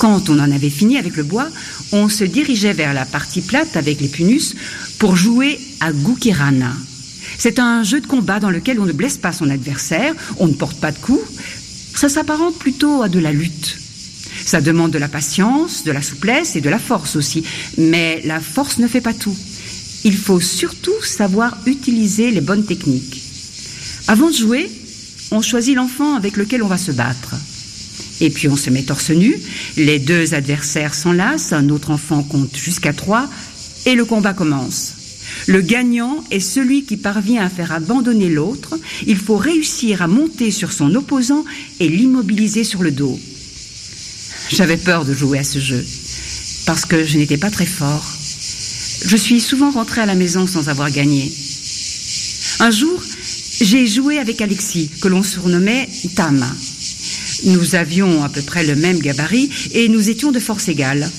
Quand 0.06 0.30
on 0.30 0.38
en 0.38 0.52
avait 0.52 0.70
fini 0.70 1.00
avec 1.00 1.18
le 1.18 1.24
bois, 1.24 1.48
on 1.92 2.10
se 2.10 2.24
dirigeait 2.24 2.74
vers 2.74 2.94
la 2.94 3.06
partie 3.06 3.42
plate 3.42 3.76
avec 3.76 4.00
les 4.00 4.08
punus 4.08 4.56
pour 5.00 5.16
jouer 5.16 5.60
à 5.80 5.92
Gukirana. 5.92 6.74
C'est 7.40 7.58
un 7.58 7.82
jeu 7.82 8.02
de 8.02 8.06
combat 8.06 8.40
dans 8.40 8.52
lequel 8.52 8.80
on 8.80 8.86
ne 8.86 8.92
blesse 8.92 9.18
pas 9.18 9.34
son 9.34 9.50
adversaire, 9.50 10.14
on 10.38 10.46
ne 10.46 10.54
porte 10.54 10.80
pas 10.80 10.92
de 10.92 11.00
coups. 11.00 11.28
Ça 11.96 12.08
s'apparente 12.08 12.60
plutôt 12.60 13.02
à 13.02 13.10
de 13.10 13.18
la 13.18 13.32
lutte. 13.32 13.80
Ça 14.46 14.62
demande 14.62 14.92
de 14.92 15.00
la 15.00 15.08
patience, 15.08 15.84
de 15.84 15.92
la 15.92 16.04
souplesse 16.04 16.56
et 16.56 16.62
de 16.62 16.70
la 16.70 16.78
force 16.78 17.16
aussi. 17.16 17.44
Mais 17.80 18.22
la 18.26 18.40
force 18.40 18.78
ne 18.78 18.88
fait 18.88 19.02
pas 19.02 19.16
tout. 19.16 19.36
Il 20.04 20.16
faut 20.16 20.40
surtout 20.40 21.02
savoir 21.02 21.58
utiliser 21.66 22.30
les 22.30 22.42
bonnes 22.42 22.68
techniques. 22.68 23.24
Avant 24.08 24.30
de 24.30 24.36
jouer, 24.36 24.70
on 25.32 25.42
choisit 25.42 25.76
l'enfant 25.76 26.14
avec 26.14 26.38
lequel 26.38 26.62
on 26.62 26.68
va 26.68 26.78
se 26.78 26.92
battre. 26.92 27.34
Et 28.22 28.30
puis 28.30 28.48
on 28.48 28.56
se 28.56 28.70
met 28.70 28.84
torse 28.84 29.12
nu, 29.12 29.36
les 29.78 30.00
deux 30.00 30.34
adversaires 30.34 30.94
s'enlacent, 30.94 31.54
un 31.54 31.70
autre 31.70 31.92
enfant 31.92 32.24
compte 32.24 32.56
jusqu'à 32.56 32.94
trois, 32.94 33.30
et 33.86 33.96
le 33.96 34.06
combat 34.06 34.34
commence. 34.34 34.94
Le 35.48 35.62
gagnant 35.62 36.24
est 36.32 36.40
celui 36.40 36.86
qui 36.86 36.98
parvient 36.98 37.44
à 37.44 37.50
faire 37.50 37.72
abandonner 37.72 38.30
l'autre. 38.30 38.80
Il 39.06 39.18
faut 39.18 39.38
réussir 39.38 40.02
à 40.02 40.08
monter 40.08 40.52
sur 40.52 40.72
son 40.72 40.94
opposant 40.96 41.44
et 41.80 41.90
l'immobiliser 41.90 42.64
sur 42.64 42.84
le 42.84 42.92
dos. 42.92 43.20
J'avais 44.50 44.78
peur 44.78 45.06
de 45.06 45.14
jouer 45.14 45.40
à 45.40 45.44
ce 45.44 45.60
jeu, 45.60 45.84
parce 46.66 46.86
que 46.86 47.06
je 47.06 47.18
n'étais 47.18 47.38
pas 47.38 47.50
très 47.50 47.66
fort. 47.66 48.06
Je 49.06 49.18
suis 49.18 49.42
souvent 49.42 49.72
rentrée 49.72 50.02
à 50.02 50.06
la 50.06 50.16
maison 50.16 50.48
sans 50.48 50.70
avoir 50.70 50.90
gagné. 50.90 51.32
Un 52.60 52.72
jour, 52.72 53.02
j'ai 53.62 53.88
joué 53.88 54.20
avec 54.20 54.42
Alexis, 54.42 54.90
que 55.02 55.08
l'on 55.08 55.24
surnommait 55.24 55.90
Tam. 56.16 56.46
Nous 57.44 57.76
avions 57.76 58.24
à 58.24 58.30
peu 58.30 58.42
près 58.42 58.66
le 58.66 58.76
même 58.76 59.00
gabarit 59.00 59.50
et 59.74 59.88
nous 59.90 60.10
étions 60.10 60.32
de 60.32 60.40
force 60.40 60.68
égale. 60.68 61.10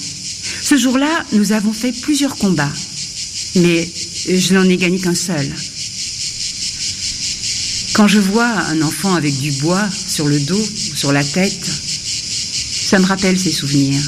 Ce 0.62 0.76
jour-là, 0.76 1.24
nous 1.32 1.52
avons 1.52 1.72
fait 1.72 1.92
plusieurs 1.92 2.36
combats, 2.36 2.72
mais 3.56 3.88
je 4.28 4.54
n'en 4.54 4.68
ai 4.68 4.76
gagné 4.76 4.98
qu'un 4.98 5.14
seul. 5.14 5.46
Quand 7.94 8.08
je 8.08 8.18
vois 8.18 8.50
un 8.68 8.82
enfant 8.82 9.14
avec 9.14 9.36
du 9.38 9.52
bois 9.52 9.88
sur 10.06 10.26
le 10.26 10.38
dos, 10.40 10.68
sur 10.94 11.12
la 11.12 11.24
tête, 11.24 11.64
ça 11.64 12.98
me 12.98 13.06
rappelle 13.06 13.38
ces 13.38 13.52
souvenirs. 13.52 14.02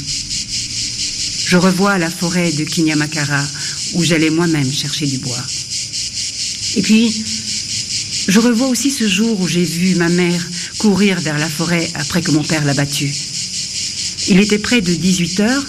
Je 1.47 1.57
revois 1.57 1.97
la 1.99 2.11
forêt 2.11 2.53
de 2.53 2.65
Kinyamakara 2.65 3.43
où 3.95 4.05
j'allais 4.05 4.31
moi-même 4.31 4.71
chercher 4.71 5.07
du 5.07 5.19
bois. 5.19 5.43
Et 6.77 6.83
puis, 6.83 7.25
je 8.29 8.41
revois 8.41 8.69
aussi 8.69 8.91
ce 8.91 9.09
jour 9.09 9.41
où 9.41 9.49
j'ai 9.49 9.65
vu 9.65 9.95
ma 9.97 10.11
mère 10.11 10.47
courir 10.77 11.19
vers 11.19 11.39
la 11.39 11.49
forêt 11.49 11.89
après 11.95 12.21
que 12.21 12.31
mon 12.31 12.45
père 12.45 12.65
l'a 12.65 12.75
battue. 12.75 13.13
Il 14.29 14.39
était 14.39 14.59
près 14.59 14.83
de 14.83 14.93
18 14.93 15.41
heures. 15.41 15.65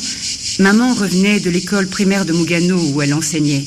Maman 0.60 0.94
revenait 0.94 1.40
de 1.40 1.50
l'école 1.50 1.88
primaire 1.88 2.26
de 2.26 2.34
Mougano 2.34 2.78
où 2.92 3.02
elle 3.02 3.14
enseignait. 3.14 3.64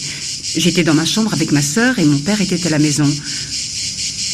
J'étais 0.56 0.84
dans 0.84 0.92
ma 0.92 1.06
chambre 1.06 1.32
avec 1.32 1.52
ma 1.52 1.62
sœur 1.62 1.98
et 1.98 2.04
mon 2.04 2.18
père 2.18 2.40
était 2.42 2.66
à 2.66 2.70
la 2.70 2.78
maison. 2.78 3.10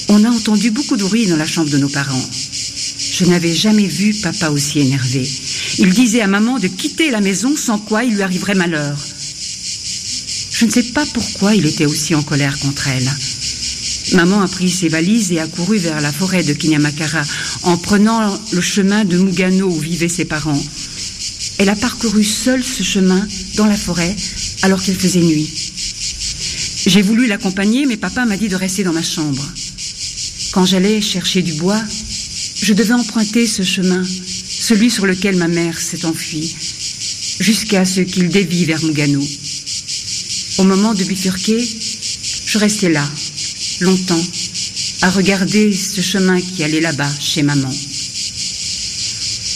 On 0.09 0.25
a 0.25 0.31
entendu 0.31 0.73
beaucoup 0.73 0.97
de 0.97 1.05
bruit 1.05 1.27
dans 1.27 1.37
la 1.37 1.47
chambre 1.47 1.71
de 1.71 1.79
nos 1.79 1.88
parents. 1.88 2.29
Je 3.12 3.25
n'avais 3.27 3.55
jamais 3.55 3.87
vu 3.87 4.12
papa 4.15 4.50
aussi 4.50 4.81
énervé. 4.81 5.29
Il 5.79 5.91
disait 5.91 6.23
à 6.23 6.27
maman 6.27 6.59
de 6.59 6.67
quitter 6.67 7.11
la 7.12 7.21
maison 7.21 7.57
sans 7.57 7.79
quoi 7.79 8.03
il 8.03 8.15
lui 8.15 8.23
arriverait 8.23 8.57
malheur. 8.57 8.99
Je 10.50 10.65
ne 10.65 10.71
sais 10.71 10.83
pas 10.83 11.07
pourquoi 11.15 11.55
il 11.55 11.65
était 11.67 11.87
aussi 11.87 12.17
en 12.17 12.23
colère 12.23 12.59
contre 12.59 12.88
elle. 12.88 13.09
Maman 14.15 14.41
a 14.41 14.49
pris 14.49 14.71
ses 14.71 14.88
valises 14.88 15.33
et 15.33 15.38
a 15.38 15.47
couru 15.47 15.79
vers 15.79 16.00
la 16.00 16.12
forêt 16.12 16.43
de 16.43 16.53
Kinyamakara 16.53 17.23
en 17.62 17.77
prenant 17.77 18.38
le 18.53 18.61
chemin 18.61 19.05
de 19.05 19.19
Mugano 19.19 19.69
où 19.69 19.79
vivaient 19.79 20.09
ses 20.09 20.25
parents. 20.25 20.62
Elle 21.59 21.69
a 21.69 21.77
parcouru 21.77 22.25
seule 22.25 22.65
ce 22.65 22.83
chemin 22.83 23.27
dans 23.57 23.67
la 23.67 23.77
forêt 23.77 24.15
alors 24.62 24.83
qu'il 24.83 24.95
faisait 24.95 25.21
nuit. 25.21 25.49
J'ai 26.87 27.03
voulu 27.03 27.27
l'accompagner, 27.27 27.85
mais 27.85 27.97
papa 27.97 28.25
m'a 28.25 28.37
dit 28.37 28.49
de 28.49 28.57
rester 28.57 28.85
dans 28.85 28.93
ma 28.93 29.03
chambre. 29.03 29.47
Quand 30.53 30.65
j'allais 30.65 31.00
chercher 31.03 31.43
du 31.43 31.53
bois, 31.55 31.83
je 32.62 32.73
devais 32.73 32.95
emprunter 32.95 33.47
ce 33.47 33.62
chemin, 33.62 34.03
celui 34.49 34.91
sur 34.91 35.05
lequel 35.05 35.37
ma 35.37 35.49
mère 35.49 35.79
s'est 35.79 36.07
enfuie, 36.07 36.55
jusqu'à 37.41 37.85
ce 37.85 38.00
qu'il 38.00 38.29
dévie 38.29 38.65
vers 38.65 38.83
Mugano. 38.83 39.23
Au 40.59 40.65
moment 40.65 40.95
de 40.95 41.05
bifurquer, 41.05 41.62
je 42.47 42.59
restais 42.59 42.88
là, 42.88 43.07
longtemps, 43.80 44.25
à 45.02 45.11
regarder 45.11 45.73
ce 45.73 46.00
chemin 46.00 46.40
qui 46.40 46.64
allait 46.64 46.80
là-bas, 46.80 47.11
chez 47.20 47.42
maman. 47.42 47.70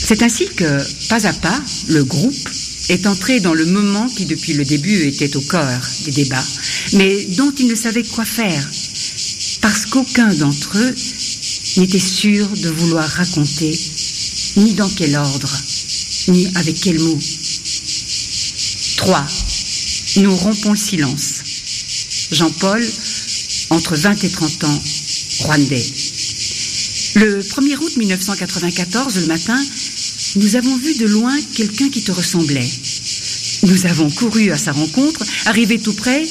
C'est 0.04 0.22
ainsi 0.22 0.46
que, 0.46 1.08
pas 1.08 1.26
à 1.26 1.32
pas, 1.32 1.62
le 1.88 2.04
groupe 2.04 2.48
est 2.88 3.06
entré 3.06 3.40
dans 3.40 3.54
le 3.54 3.66
moment 3.66 4.08
qui, 4.08 4.26
depuis 4.26 4.54
le 4.54 4.64
début, 4.64 5.06
était 5.06 5.36
au 5.36 5.40
cœur 5.40 5.80
des 6.04 6.12
débats, 6.12 6.44
mais 6.94 7.24
dont 7.36 7.52
il 7.58 7.66
ne 7.66 7.74
savait 7.74 8.04
quoi 8.04 8.24
faire, 8.24 8.68
parce 9.60 9.86
qu'aucun 9.86 10.34
d'entre 10.34 10.76
eux 10.78 10.94
n'était 11.78 11.98
sûr 11.98 12.48
de 12.48 12.68
vouloir 12.68 13.08
raconter 13.08 13.78
ni 14.56 14.74
dans 14.74 14.90
quel 14.90 15.16
ordre, 15.16 15.56
ni 16.28 16.46
avec 16.56 16.80
quel 16.80 16.98
mot. 16.98 17.18
3. 18.96 19.26
Nous 20.18 20.36
rompons 20.36 20.72
le 20.72 20.76
silence. 20.76 21.42
Jean-Paul, 22.30 22.84
entre 23.72 23.96
20 23.96 24.24
et 24.24 24.28
30 24.28 24.64
ans, 24.64 24.82
rwandais. 25.40 25.86
Le 27.14 27.40
1er 27.40 27.76
août 27.78 27.96
1994, 27.96 29.16
le 29.20 29.26
matin, 29.26 29.64
nous 30.36 30.56
avons 30.56 30.76
vu 30.76 30.94
de 30.94 31.06
loin 31.06 31.34
quelqu'un 31.54 31.88
qui 31.88 32.02
te 32.02 32.12
ressemblait. 32.12 32.68
Nous 33.64 33.86
avons 33.86 34.10
couru 34.10 34.50
à 34.50 34.58
sa 34.58 34.72
rencontre, 34.72 35.22
arrivé 35.46 35.78
tout 35.78 35.94
près, 35.94 36.22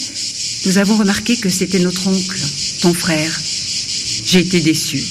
nous 0.65 0.77
avons 0.77 0.97
remarqué 0.97 1.35
que 1.37 1.49
c'était 1.49 1.79
notre 1.79 2.07
oncle, 2.07 2.39
ton 2.81 2.93
frère. 2.93 3.41
J'ai 4.25 4.39
été 4.39 4.59
déçue. 4.59 5.03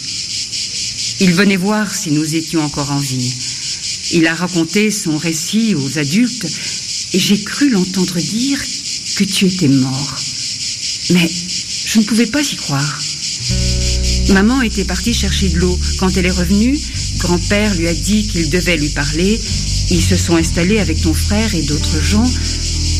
Il 1.20 1.34
venait 1.34 1.56
voir 1.56 1.92
si 1.92 2.12
nous 2.12 2.36
étions 2.36 2.62
encore 2.62 2.92
en 2.92 3.00
vie. 3.00 3.34
Il 4.12 4.26
a 4.26 4.34
raconté 4.34 4.90
son 4.90 5.16
récit 5.16 5.74
aux 5.74 5.98
adultes 5.98 6.46
et 7.12 7.18
j'ai 7.18 7.40
cru 7.42 7.70
l'entendre 7.70 8.18
dire 8.18 8.60
que 9.16 9.24
tu 9.24 9.46
étais 9.46 9.68
mort. 9.68 10.16
Mais 11.10 11.30
je 11.92 11.98
ne 11.98 12.04
pouvais 12.04 12.26
pas 12.26 12.40
y 12.40 12.54
croire. 12.54 13.00
Maman 14.28 14.62
était 14.62 14.84
partie 14.84 15.12
chercher 15.12 15.48
de 15.48 15.58
l'eau. 15.58 15.76
Quand 15.98 16.16
elle 16.16 16.26
est 16.26 16.30
revenue, 16.30 16.78
grand-père 17.18 17.74
lui 17.74 17.88
a 17.88 17.94
dit 17.94 18.28
qu'il 18.28 18.48
devait 18.48 18.76
lui 18.76 18.90
parler. 18.90 19.40
Ils 19.90 20.02
se 20.02 20.16
sont 20.16 20.36
installés 20.36 20.78
avec 20.78 21.02
ton 21.02 21.12
frère 21.12 21.52
et 21.52 21.62
d'autres 21.62 22.00
gens. 22.00 22.30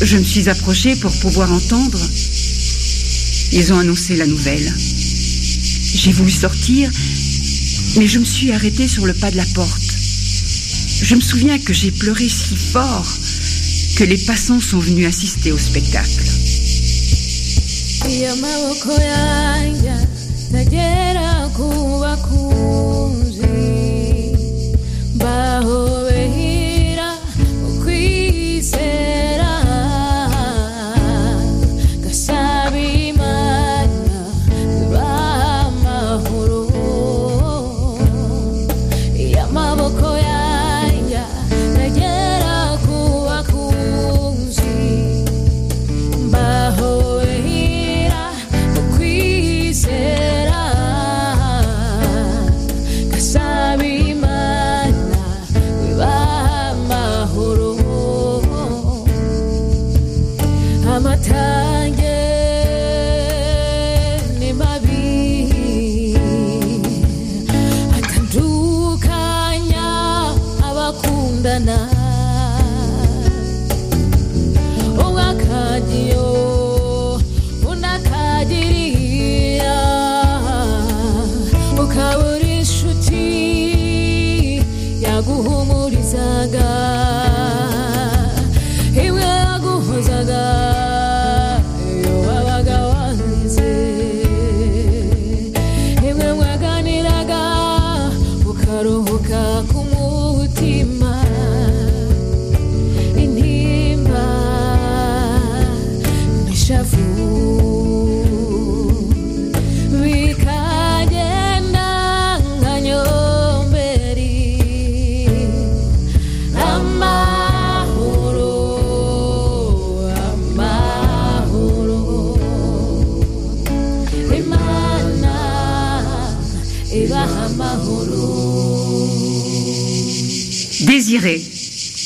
Je 0.02 0.16
me 0.16 0.24
suis 0.24 0.48
approchée 0.48 0.96
pour 0.96 1.16
pouvoir 1.20 1.52
entendre. 1.52 2.00
Ils 3.52 3.72
ont 3.72 3.78
annoncé 3.78 4.16
la 4.16 4.26
nouvelle. 4.26 4.74
J'ai 5.94 6.10
voulu 6.10 6.32
sortir, 6.32 6.90
mais 7.96 8.08
je 8.08 8.18
me 8.18 8.24
suis 8.24 8.50
arrêtée 8.50 8.88
sur 8.88 9.06
le 9.06 9.14
pas 9.14 9.30
de 9.30 9.36
la 9.36 9.46
porte. 9.54 9.94
Je 11.02 11.14
me 11.14 11.20
souviens 11.20 11.60
que 11.60 11.72
j'ai 11.72 11.92
pleuré 11.92 12.28
si 12.28 12.56
fort 12.56 13.18
que 13.94 14.02
les 14.02 14.18
passants 14.18 14.60
sont 14.60 14.80
venus 14.80 15.06
assister 15.06 15.52
au 15.52 15.58
spectacle. 15.58 16.39
iyo 18.08 18.36
maboko 18.36 18.92
yanjye 19.12 19.92
tagera 20.52 21.26
a 21.44 21.48
bakunda 22.02 23.29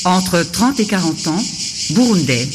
entre 0.05 0.43
30 0.43 0.79
et 0.79 0.85
40 0.85 1.27
ans, 1.27 1.43
burundais. 1.91 2.47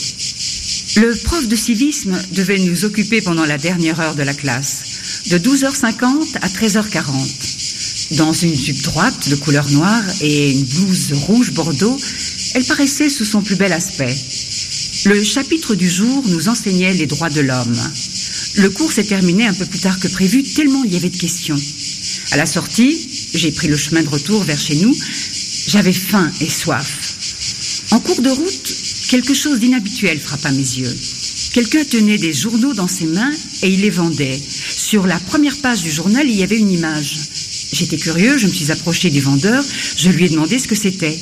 Le 0.96 1.14
prof 1.24 1.46
de 1.46 1.56
civisme 1.56 2.16
devait 2.32 2.58
nous 2.58 2.84
occuper 2.84 3.20
pendant 3.20 3.44
la 3.44 3.58
dernière 3.58 4.00
heure 4.00 4.14
de 4.14 4.22
la 4.22 4.34
classe, 4.34 4.82
de 5.30 5.38
12h50 5.38 6.36
à 6.40 6.48
13h40. 6.48 8.16
Dans 8.16 8.32
une 8.32 8.56
jupe 8.56 8.82
droite 8.82 9.28
de 9.28 9.36
couleur 9.36 9.68
noire 9.70 10.02
et 10.20 10.52
une 10.52 10.64
blouse 10.64 11.12
rouge 11.12 11.52
bordeaux, 11.52 11.98
elle 12.54 12.64
paraissait 12.64 13.08
sous 13.08 13.24
son 13.24 13.42
plus 13.42 13.56
bel 13.56 13.72
aspect. 13.72 14.16
Le 15.06 15.22
chapitre 15.22 15.74
du 15.74 15.88
jour 15.88 16.24
nous 16.28 16.48
enseignait 16.48 16.92
les 16.92 17.06
droits 17.06 17.30
de 17.30 17.40
l'homme. 17.40 17.78
Le 18.56 18.68
cours 18.70 18.92
s'est 18.92 19.04
terminé 19.04 19.46
un 19.46 19.54
peu 19.54 19.64
plus 19.66 19.78
tard 19.78 19.98
que 19.98 20.08
prévu, 20.08 20.42
tellement 20.42 20.82
il 20.84 20.92
y 20.92 20.96
avait 20.96 21.08
de 21.08 21.16
questions. 21.16 21.60
À 22.32 22.36
la 22.36 22.46
sortie, 22.46 23.08
j'ai 23.34 23.52
pris 23.52 23.68
le 23.68 23.76
chemin 23.76 24.02
de 24.02 24.08
retour 24.08 24.42
vers 24.42 24.58
chez 24.58 24.76
nous. 24.76 24.94
J'avais 25.68 25.92
faim 25.92 26.30
et 26.40 26.48
soif. 26.48 26.99
En 27.92 27.98
cours 27.98 28.22
de 28.22 28.30
route, 28.30 28.74
quelque 29.08 29.34
chose 29.34 29.58
d'inhabituel 29.58 30.20
frappa 30.20 30.52
mes 30.52 30.58
yeux. 30.58 30.96
Quelqu'un 31.52 31.84
tenait 31.84 32.18
des 32.18 32.32
journaux 32.32 32.72
dans 32.72 32.86
ses 32.86 33.06
mains 33.06 33.32
et 33.62 33.68
il 33.68 33.80
les 33.80 33.90
vendait. 33.90 34.40
Sur 34.76 35.06
la 35.06 35.18
première 35.18 35.56
page 35.58 35.82
du 35.82 35.90
journal, 35.90 36.28
il 36.28 36.36
y 36.36 36.44
avait 36.44 36.58
une 36.58 36.70
image. 36.70 37.18
J'étais 37.72 37.96
curieux, 37.96 38.38
je 38.38 38.46
me 38.46 38.52
suis 38.52 38.70
approché 38.70 39.10
du 39.10 39.20
vendeur, 39.20 39.64
je 39.96 40.10
lui 40.10 40.26
ai 40.26 40.28
demandé 40.28 40.58
ce 40.58 40.68
que 40.68 40.76
c'était. 40.76 41.18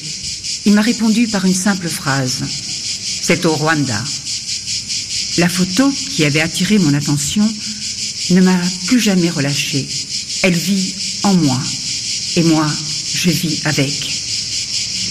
il 0.66 0.74
m'a 0.74 0.82
répondu 0.82 1.26
par 1.28 1.46
une 1.46 1.54
simple 1.54 1.88
phrase. 1.88 2.42
C'est 3.22 3.46
au 3.46 3.54
Rwanda. 3.54 4.04
La 5.38 5.48
photo 5.48 5.90
qui 5.90 6.24
avait 6.24 6.40
attiré 6.40 6.78
mon 6.78 6.92
attention 6.92 7.48
ne 8.30 8.40
m'a 8.42 8.60
plus 8.86 9.00
jamais 9.00 9.30
relâchée. 9.30 9.86
Elle 10.42 10.54
vit 10.54 10.94
en 11.22 11.34
moi 11.34 11.60
et 12.36 12.42
moi, 12.42 12.66
je 13.14 13.30
vis 13.30 13.62
avec. 13.64 13.92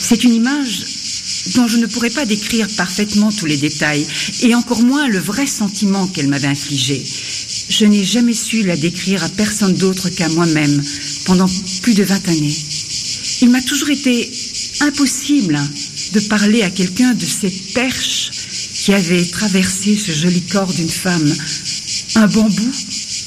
C'est 0.02 0.24
une 0.24 0.36
image 0.36 0.97
dont 1.56 1.68
je 1.68 1.78
ne 1.78 1.86
pourrais 1.86 2.10
pas 2.10 2.26
décrire 2.26 2.68
parfaitement 2.76 3.32
tous 3.32 3.46
les 3.46 3.58
détails 3.58 4.06
et 4.42 4.56
encore 4.56 4.82
moins 4.82 5.08
le 5.08 5.20
vrai 5.20 5.48
sentiment 5.48 6.08
qu'elle 6.08 6.28
m'avait 6.28 6.48
infligé. 6.48 7.04
Je 7.70 7.86
n'ai 7.86 8.04
jamais 8.04 8.34
su 8.34 8.64
la 8.64 8.78
décrire 8.78 9.24
à 9.24 9.30
personne 9.30 9.76
d'autre 9.76 10.10
qu'à 10.10 10.30
moi-même 10.30 10.82
pendant 11.26 11.50
plus 11.82 11.94
de 11.94 12.04
20 12.04 12.28
années. 12.30 12.56
Il 13.42 13.50
m'a 13.50 13.62
toujours 13.62 13.90
été 13.90 14.32
impossible 14.82 15.60
de 16.14 16.20
parler 16.22 16.64
à 16.64 16.70
quelqu'un 16.70 17.14
de 17.14 17.26
cette 17.26 17.74
perche 17.74 18.32
qui 18.74 18.94
avait 18.94 19.26
traversé 19.26 19.98
ce 19.98 20.12
joli 20.12 20.42
corps 20.42 20.74
d'une 20.74 20.90
femme, 20.90 21.36
un 22.16 22.28
bambou 22.28 22.72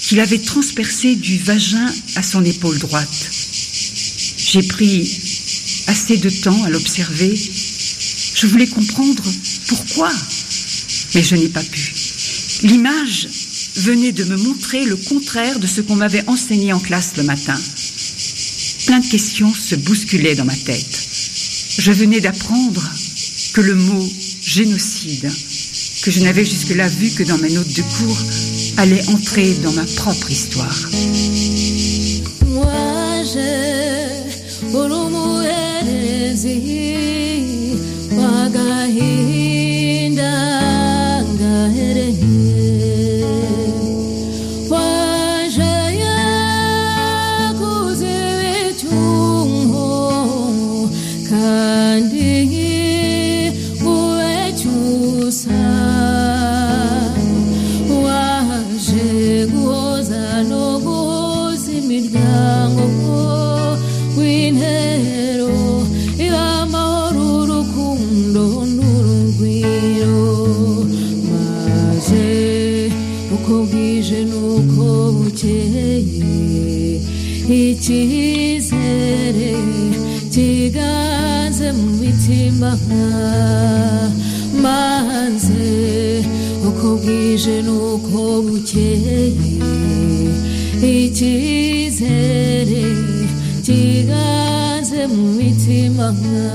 qu'il 0.02 0.20
avait 0.20 0.38
transpercé 0.38 1.16
du 1.16 1.38
vagin 1.38 1.86
à 2.16 2.22
son 2.22 2.44
épaule 2.44 2.78
droite. 2.78 3.30
J'ai 4.36 4.62
pris 4.62 5.20
assez 5.86 6.16
de 6.16 6.30
temps 6.30 6.64
à 6.64 6.70
l'observer. 6.70 7.34
Je 8.40 8.46
voulais 8.46 8.68
comprendre 8.68 9.22
pourquoi, 9.66 10.10
mais 11.14 11.22
je 11.22 11.36
n'ai 11.36 11.50
pas 11.50 11.62
pu. 11.62 11.92
L'image 12.62 13.28
venait 13.76 14.12
de 14.12 14.24
me 14.24 14.38
montrer 14.38 14.86
le 14.86 14.96
contraire 14.96 15.58
de 15.58 15.66
ce 15.66 15.82
qu'on 15.82 15.96
m'avait 15.96 16.26
enseigné 16.26 16.72
en 16.72 16.78
classe 16.78 17.18
le 17.18 17.24
matin. 17.24 17.60
Plein 18.86 19.00
de 19.00 19.06
questions 19.06 19.52
se 19.52 19.74
bousculaient 19.74 20.36
dans 20.36 20.46
ma 20.46 20.56
tête. 20.56 21.06
Je 21.76 21.92
venais 21.92 22.20
d'apprendre 22.20 22.82
que 23.52 23.60
le 23.60 23.74
mot 23.74 24.10
génocide, 24.42 25.30
que 26.00 26.10
je 26.10 26.20
n'avais 26.20 26.46
jusque-là 26.46 26.88
vu 26.88 27.10
que 27.10 27.24
dans 27.24 27.36
mes 27.36 27.50
notes 27.50 27.74
de 27.74 27.82
cours, 27.82 28.18
allait 28.78 29.06
entrer 29.08 29.52
dans 29.62 29.72
ma 29.72 29.84
propre 29.84 30.30
histoire. 30.30 30.80
Icyizere 77.80 79.52
kiganze 80.32 81.66
mu 81.78 81.86
mitima 82.00 82.70
maze 84.64 85.64
uko 86.68 86.86
bwije 87.00 87.56
n'uko 87.66 88.18
bukeye 88.44 89.20
icyizere 91.00 92.84
kiganze 93.64 95.00
mu 95.14 95.24
mitima 95.38 96.06
uruhuza 96.12 96.49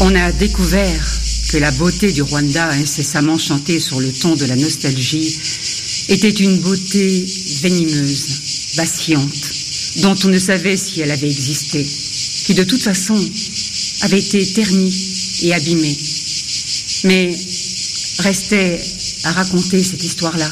On 0.00 0.14
a 0.16 0.32
découvert 0.32 1.20
que 1.52 1.58
la 1.58 1.70
beauté 1.70 2.10
du 2.10 2.22
Rwanda, 2.22 2.68
incessamment 2.70 3.38
chantée 3.38 3.78
sur 3.78 4.00
le 4.00 4.12
ton 4.12 4.34
de 4.34 4.44
la 4.46 4.56
nostalgie, 4.56 5.38
était 6.08 6.30
une 6.30 6.58
beauté 6.58 7.24
venimeuse, 7.62 8.74
vacillante, 8.74 9.52
dont 10.02 10.16
on 10.24 10.28
ne 10.28 10.38
savait 10.40 10.76
si 10.76 11.00
elle 11.00 11.12
avait 11.12 11.30
existé, 11.30 11.86
qui 12.46 12.54
de 12.54 12.64
toute 12.64 12.82
façon 12.82 13.14
avait 14.00 14.18
été 14.18 14.44
ternie 14.52 14.92
et 15.42 15.54
abîmée. 15.54 15.96
Mais 17.04 17.32
restait 18.18 18.80
à 19.22 19.30
raconter 19.30 19.80
cette 19.84 20.02
histoire-là, 20.02 20.50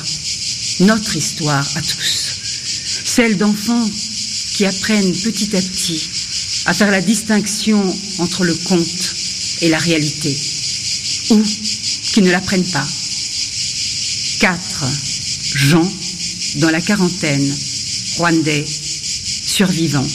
notre 0.81 1.17
histoire 1.17 1.69
à 1.75 1.81
tous, 1.81 2.22
celle 3.15 3.37
d'enfants 3.37 3.91
qui 4.55 4.65
apprennent 4.65 5.13
petit 5.13 5.55
à 5.55 5.61
petit 5.61 6.01
à 6.65 6.73
faire 6.73 6.91
la 6.91 7.03
distinction 7.03 7.79
entre 8.19 8.45
le 8.45 8.55
conte 8.55 9.15
et 9.61 9.69
la 9.69 9.79
réalité, 9.79 10.35
ou 11.31 11.43
qui 11.43 12.23
ne 12.23 12.31
l'apprennent 12.31 12.71
pas. 12.73 12.87
Quatre 14.41 14.87
gens 15.55 15.93
dans 16.57 16.71
la 16.71 16.81
quarantaine, 16.81 17.55
rwandais, 18.17 18.65
survivants. 18.67 20.09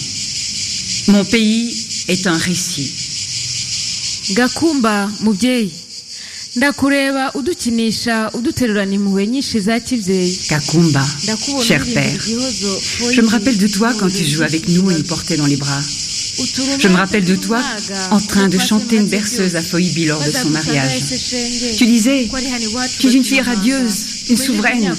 Mon 1.09 1.23
pays 1.25 1.75
est 2.07 2.25
un 2.25 2.37
récit. 2.37 2.91
gakumba 4.33 5.09
mubyeyi 5.21 5.71
ndakureba 6.57 7.23
udukinisha 7.39 8.15
uduterurana 8.37 8.93
impuhwe 8.97 9.23
nyinshi 9.33 9.57
za 9.65 9.75
kibyeyi 9.85 10.33
Kakumba, 10.49 11.05
cher 11.67 11.83
père, 11.95 12.21
je 13.15 13.21
me 13.21 13.29
rappelle 13.29 13.57
de 13.57 13.67
toi 13.67 13.89
quand 13.99 14.09
tu 14.17 14.23
jouais 14.31 14.45
avec 14.45 14.67
nous 14.67 14.89
et 14.91 14.95
nous 14.97 15.03
portais 15.03 15.37
dans 15.37 15.45
les 15.45 15.57
bras. 15.57 15.81
Je 16.79 16.87
me 16.87 16.95
rappelle 16.95 17.25
de 17.25 17.35
toi 17.35 17.61
en 18.11 18.19
train 18.19 18.47
de 18.47 18.59
chanter 18.59 18.95
une 18.97 19.07
berceuse 19.07 19.55
à 19.55 19.61
Foibi 19.61 20.05
lors 20.05 20.23
de 20.23 20.31
son 20.31 20.49
mariage. 20.49 20.99
Tu 21.77 21.85
disais, 21.85 22.29
tu 22.99 23.07
es 23.07 23.13
une 23.13 23.23
fille 23.23 23.41
radieuse, 23.41 23.97
une 24.29 24.37
souveraine. 24.37 24.95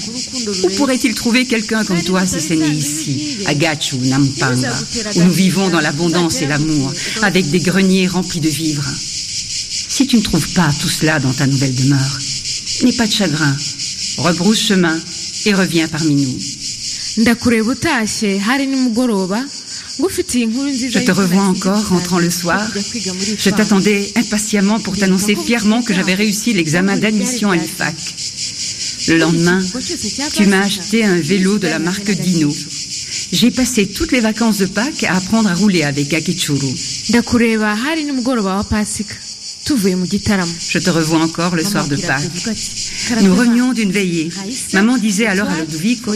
Où 0.63 0.69
pourrait-il 0.77 1.13
trouver 1.13 1.45
quelqu'un 1.45 1.83
comme 1.85 2.03
toi 2.03 2.25
si 2.25 2.39
c'est 2.41 2.57
né 2.57 2.67
ici, 2.67 3.37
à 3.45 3.53
Gachu, 3.53 3.97
Nampanga, 3.97 4.73
où 5.15 5.23
nous 5.23 5.31
vivons 5.31 5.69
dans 5.69 5.81
l'abondance 5.81 6.41
et 6.41 6.45
l'amour, 6.47 6.93
avec 7.21 7.49
des 7.49 7.59
greniers 7.59 8.07
remplis 8.07 8.41
de 8.41 8.49
vivres? 8.49 8.89
Si 9.99 10.07
tu 10.07 10.15
ne 10.15 10.21
trouves 10.21 10.47
pas 10.53 10.71
tout 10.79 10.87
cela 10.87 11.19
dans 11.19 11.33
ta 11.33 11.45
nouvelle 11.45 11.75
demeure, 11.75 12.19
n'aie 12.83 12.93
pas 12.93 13.05
de 13.05 13.11
chagrin. 13.11 13.53
Rebrousse 14.19 14.61
chemin 14.61 14.97
et 15.45 15.53
reviens 15.53 15.89
parmi 15.89 16.15
nous. 16.15 16.39
Je 19.97 20.99
te 21.03 21.11
revois 21.11 21.43
encore 21.43 21.89
rentrant 21.89 22.19
le 22.19 22.29
soir. 22.29 22.65
Je 23.37 23.49
t'attendais 23.49 24.09
impatiemment 24.15 24.79
pour 24.79 24.95
t'annoncer 24.95 25.35
fièrement 25.35 25.81
que 25.81 25.93
j'avais 25.93 26.13
réussi 26.13 26.53
l'examen 26.53 26.95
d'admission 26.95 27.51
à 27.51 27.57
l'IFAC. 27.57 27.95
Le 29.09 29.17
lendemain, 29.17 29.61
tu 30.33 30.45
m'as 30.45 30.61
acheté 30.61 31.03
un 31.03 31.19
vélo 31.19 31.59
de 31.59 31.67
la 31.67 31.79
marque 31.79 32.09
Dino. 32.09 32.55
J'ai 33.33 33.51
passé 33.51 33.87
toutes 33.87 34.13
les 34.13 34.21
vacances 34.21 34.59
de 34.59 34.65
Pâques 34.65 35.03
à 35.03 35.17
apprendre 35.17 35.49
à 35.49 35.55
rouler 35.55 35.83
avec 35.83 36.13
Akichuru. 36.13 36.73
Tuvuye 39.69 39.95
mu 39.95 40.05
gitaramo 40.13 40.51
Je 40.73 40.79
te 40.79 40.89
revois 40.89 41.21
encore 41.27 41.55
le 41.55 41.63
soir 41.63 41.85
de 41.87 41.95
Pâques. 41.95 42.31
Nous 43.21 43.35
revenions 43.35 43.71
d'une 43.77 43.91
veillée. 43.91 44.29
Maman 44.73 44.97
disait 44.97 45.27
alors 45.27 45.49
à 45.49 45.57
Ludovico, 45.59 46.11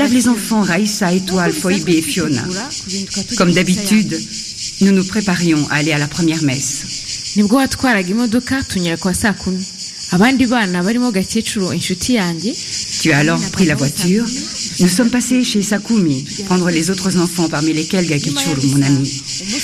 lave 0.00 0.12
les 0.12 0.26
enfants, 0.34 0.62
Raïssa, 0.62 1.12
Étoile, 1.12 1.52
Foibe 1.52 1.88
et 1.88 2.02
Fiona. 2.02 2.44
Comme 3.38 3.52
d'habitude, 3.52 4.12
nous 4.80 4.90
nous 4.90 5.04
préparions 5.04 5.62
à 5.70 5.74
aller 5.76 5.92
à 5.92 5.98
la 5.98 6.08
première 6.08 6.42
messe. 6.42 6.74
nibwo 7.36 7.56
watwaraga 7.56 8.10
imodoka 8.10 8.62
tunyura 8.62 8.96
kwa 8.96 9.14
saa 9.14 9.32
kumi 9.32 9.64
abandi 10.10 10.46
bana 10.46 10.82
barimo 10.82 11.12
gakecuru 11.12 11.72
inshuti 11.72 12.14
yanjye 12.14 12.52
Tu 13.02 13.12
as 13.12 13.18
alors 13.18 13.40
pris 13.52 13.66
la 13.66 13.74
voiture? 13.74 14.24
Nous 14.80 14.88
sommes 14.88 15.10
passés 15.10 15.42
chez 15.42 15.62
Sakumi, 15.62 16.24
prendre 16.46 16.70
les 16.70 16.90
autres 16.90 17.16
enfants, 17.16 17.48
parmi 17.48 17.72
lesquels 17.72 18.06
Gakichuru, 18.06 18.66
mon 18.68 18.82
ami. 18.82 19.22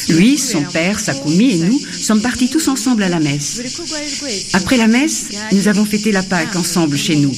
Lui, 0.08 0.38
son 0.38 0.62
père, 0.62 0.98
Sakumi 0.98 1.52
et 1.52 1.58
nous 1.58 1.80
sommes 2.00 2.20
partis 2.20 2.48
tous 2.48 2.68
ensemble 2.68 3.02
à 3.02 3.08
la 3.08 3.20
messe. 3.20 3.60
Après 4.54 4.76
la 4.76 4.86
messe, 4.86 5.26
nous 5.52 5.68
avons 5.68 5.84
fêté 5.84 6.12
la 6.12 6.22
Pâque 6.22 6.56
ensemble 6.56 6.96
chez 6.96 7.16
nous. 7.16 7.34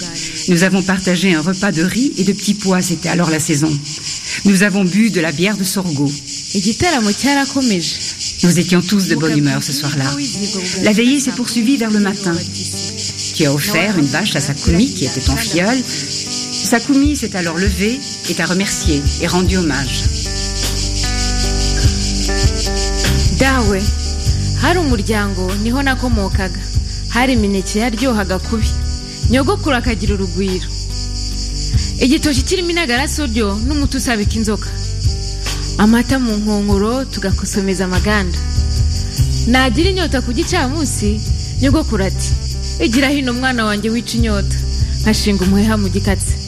Nous 0.49 0.63
avons 0.63 0.83
partagé 0.83 1.35
un 1.35 1.41
repas 1.41 1.73
de 1.73 1.83
riz 1.83 2.13
et 2.19 2.25
de 2.25 2.33
petits 2.33 2.55
pois, 2.55 2.83
c'était 2.83 3.09
alors 3.09 3.31
la 3.31 3.41
saison. 3.41 3.71
Nous 4.45 4.63
avons 4.63 4.85
bu 4.85 5.11
de 5.11 5.21
la 5.21 5.33
bière 5.33 5.57
de 5.57 5.65
sorgho. 5.65 6.11
Nous 8.43 8.59
étions 8.59 8.83
tous 8.83 9.09
de 9.09 9.15
bonne 9.15 9.39
humeur 9.39 9.63
ce 9.63 9.73
soir-là. 9.73 10.11
La 10.83 10.93
veillée 10.93 11.19
s'est 11.21 11.33
poursuivie 11.33 11.77
vers 11.77 11.91
le 11.91 12.01
matin. 12.01 12.37
Tu 13.35 13.45
as 13.47 13.53
offert 13.53 13.99
une 13.99 14.07
vache 14.07 14.37
à 14.37 14.41
Sakumi 14.41 14.93
qui 14.93 15.07
était 15.07 15.21
ton 15.21 15.37
filleul. 15.37 15.77
Sakumi 16.75 17.15
s'est 17.15 17.37
alors 17.37 17.57
levé 17.57 18.01
et 18.29 18.35
t'a 18.35 18.47
remercié 18.47 19.01
et 19.23 19.29
rendu 19.29 19.57
hommage. 19.59 20.03
dawe 23.39 23.79
hari 24.61 24.79
umuryango 24.81 25.55
ni 25.63 25.71
ho 25.71 25.81
nakomokaga. 25.83 26.59
Hari 27.11 27.35
imineke 27.35 27.79
yaryohaga 27.79 28.41
kubi. 28.41 28.67
Nyogokuru 29.31 29.77
akagira 29.77 30.15
urugwiro. 30.15 30.67
Igitoki 32.01 32.43
kirimo 32.43 32.71
inagaraso 32.71 33.27
ryo 33.27 33.55
n'umuti 33.67 33.97
usabika 33.97 34.35
inzoka. 34.35 34.69
Amata 35.79 36.19
mu 36.19 36.33
nkongoro 36.37 37.05
tugakosomeza 37.05 37.85
amaganda. 37.85 38.39
Nagira 39.47 39.91
inyota 39.91 40.23
ku 40.23 40.33
gicamunsi 40.33 41.21
nyogokuru 41.63 42.05
ati 42.05 42.31
igira 42.85 43.09
hino 43.15 43.33
mwana 43.33 43.65
wanjye 43.65 43.91
wica 43.91 44.15
inyota. 44.19 44.57
Nkashinga 45.03 45.45
umuheha 45.45 45.77
mu 45.77 45.89
gikatsi. 45.89 46.44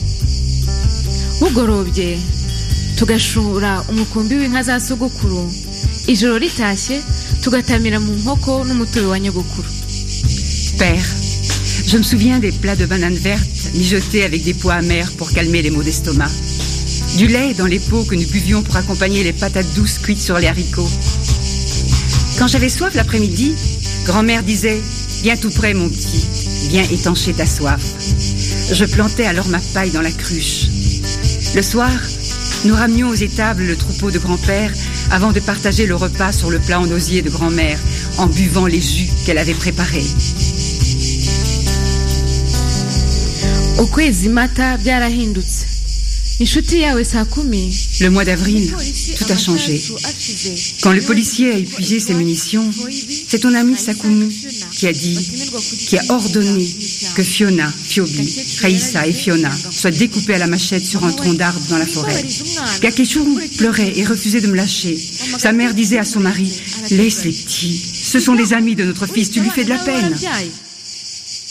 Père, 10.76 11.04
je 11.86 11.98
me 11.98 12.02
souviens 12.02 12.40
des 12.40 12.50
plats 12.50 12.74
de 12.74 12.84
bananes 12.84 13.14
vertes 13.14 13.46
mijotés 13.74 14.24
avec 14.24 14.42
des 14.42 14.54
pois 14.54 14.74
amers 14.74 15.12
pour 15.12 15.30
calmer 15.30 15.62
les 15.62 15.70
maux 15.70 15.84
d'estomac. 15.84 16.30
Du 17.16 17.28
lait 17.28 17.54
dans 17.54 17.66
les 17.66 17.78
pots 17.78 18.04
que 18.04 18.16
nous 18.16 18.26
buvions 18.26 18.62
pour 18.62 18.76
accompagner 18.76 19.22
les 19.22 19.32
patates 19.32 19.72
douces 19.76 19.98
cuites 19.98 20.20
sur 20.20 20.38
les 20.38 20.48
haricots. 20.48 20.90
Quand 22.38 22.48
j'avais 22.48 22.68
soif 22.68 22.94
l'après-midi, 22.94 23.54
grand-mère 24.04 24.42
disait 24.42 24.80
Viens 25.22 25.36
tout 25.36 25.50
près, 25.50 25.74
mon 25.74 25.88
petit, 25.88 26.26
viens 26.70 26.84
étancher 26.90 27.34
ta 27.34 27.46
soif. 27.46 27.82
Je 28.72 28.84
plantais 28.84 29.26
alors 29.26 29.48
ma 29.48 29.60
paille 29.74 29.92
dans 29.92 30.02
la 30.02 30.10
cruche. 30.10 30.65
Le 31.56 31.62
soir, 31.62 31.90
nous 32.66 32.74
ramenions 32.74 33.08
aux 33.08 33.14
étables 33.14 33.64
le 33.64 33.76
troupeau 33.76 34.10
de 34.10 34.18
grand-père 34.18 34.70
avant 35.10 35.32
de 35.32 35.40
partager 35.40 35.86
le 35.86 35.96
repas 35.96 36.30
sur 36.30 36.50
le 36.50 36.58
plat 36.58 36.78
en 36.78 36.90
osier 36.90 37.22
de 37.22 37.30
grand-mère 37.30 37.78
en 38.18 38.26
buvant 38.26 38.66
les 38.66 38.82
jus 38.82 39.08
qu'elle 39.24 39.38
avait 39.38 39.54
préparés. 39.54 40.04
Le 46.38 48.08
mois 48.08 48.24
d'avril, 48.26 48.70
tout 49.16 49.24
a 49.32 49.36
changé. 49.36 49.82
Quand 50.82 50.92
le 50.92 51.00
policier 51.00 51.52
a 51.52 51.56
épuisé 51.56 51.98
ses 51.98 52.12
munitions, 52.12 52.70
c'est 53.28 53.38
ton 53.38 53.54
ami 53.54 53.74
Sakumi 53.76 54.28
qui 54.70 54.86
a 54.86 54.92
dit, 54.92 55.18
qui 55.88 55.96
a 55.96 56.02
ordonné 56.10 56.68
que 57.14 57.22
Fiona, 57.22 57.72
Fiobi, 57.84 58.34
Raissa 58.60 59.06
et 59.06 59.12
Fiona 59.14 59.50
soient 59.70 59.90
découpés 59.90 60.34
à 60.34 60.38
la 60.38 60.46
machette 60.46 60.84
sur 60.84 61.04
un 61.04 61.12
tronc 61.12 61.32
d'arbre 61.34 61.60
dans 61.70 61.78
la 61.78 61.86
forêt. 61.86 62.22
Gakechuru 62.82 63.40
pleurait 63.56 63.94
et 63.96 64.04
refusait 64.04 64.42
de 64.42 64.48
me 64.48 64.56
lâcher. 64.56 64.98
Sa 65.38 65.52
mère 65.52 65.72
disait 65.72 65.98
à 65.98 66.04
son 66.04 66.20
mari, 66.20 66.52
laisse 66.90 67.24
les 67.24 67.32
petits, 67.32 67.80
ce 68.02 68.20
sont 68.20 68.34
des 68.34 68.52
amis 68.52 68.74
de 68.74 68.84
notre 68.84 69.06
fils, 69.06 69.30
tu 69.30 69.40
lui 69.40 69.48
fais 69.50 69.64
de 69.64 69.70
la 69.70 69.78
peine. 69.78 70.14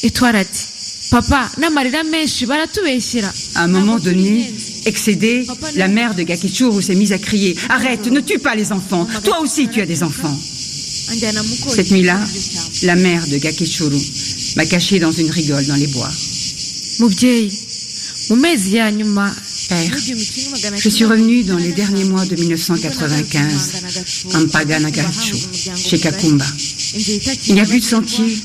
itwara 0.03 0.39
ati 0.39 0.63
papa 1.09 1.49
n'amarira 1.57 2.03
menshi 2.03 2.45
baratubeshyera 2.45 3.31
À 3.55 3.63
un 3.63 3.67
moment 3.67 3.97
donné, 3.97 4.51
excédée, 4.85 5.45
la 5.75 5.87
mère 5.87 6.15
de 6.15 6.23
Gakechuru 6.23 6.81
s'est 6.81 6.95
mise 6.95 7.11
à 7.11 7.17
crier, 7.17 7.55
arrête, 7.69 8.07
ne 8.07 8.19
tue 8.19 8.39
pas 8.39 8.55
les 8.55 8.71
enfants, 8.71 9.07
toi 9.23 9.39
aussi 9.41 9.67
tu 9.67 9.81
as 9.81 9.85
des 9.85 10.03
enfants. 10.03 10.37
Cette 11.69 11.91
nuit-là, 11.91 12.19
la 12.83 12.95
mère 12.95 13.25
de 13.27 13.37
Gakechuru 13.37 13.97
m'a 14.55 14.65
caché 14.65 14.99
dans 14.99 15.11
une 15.11 15.29
rigole 15.29 15.65
dans 15.65 15.75
les 15.75 15.87
bois. 15.87 16.09
Père, 19.67 19.97
je 20.77 20.89
suis 20.89 21.05
revenue 21.05 21.43
dans 21.43 21.57
les 21.57 21.71
derniers 21.71 22.03
mois 22.05 22.25
de 22.25 22.35
1995 22.35 23.73
à 24.33 24.39
Mpaganagachu, 24.39 25.35
chez 25.75 25.99
Kakumba. 25.99 26.45
Il 27.47 27.53
n'y 27.53 27.59
a 27.59 27.65
plus 27.65 27.79
de 27.79 27.85
sentier, 27.85 28.37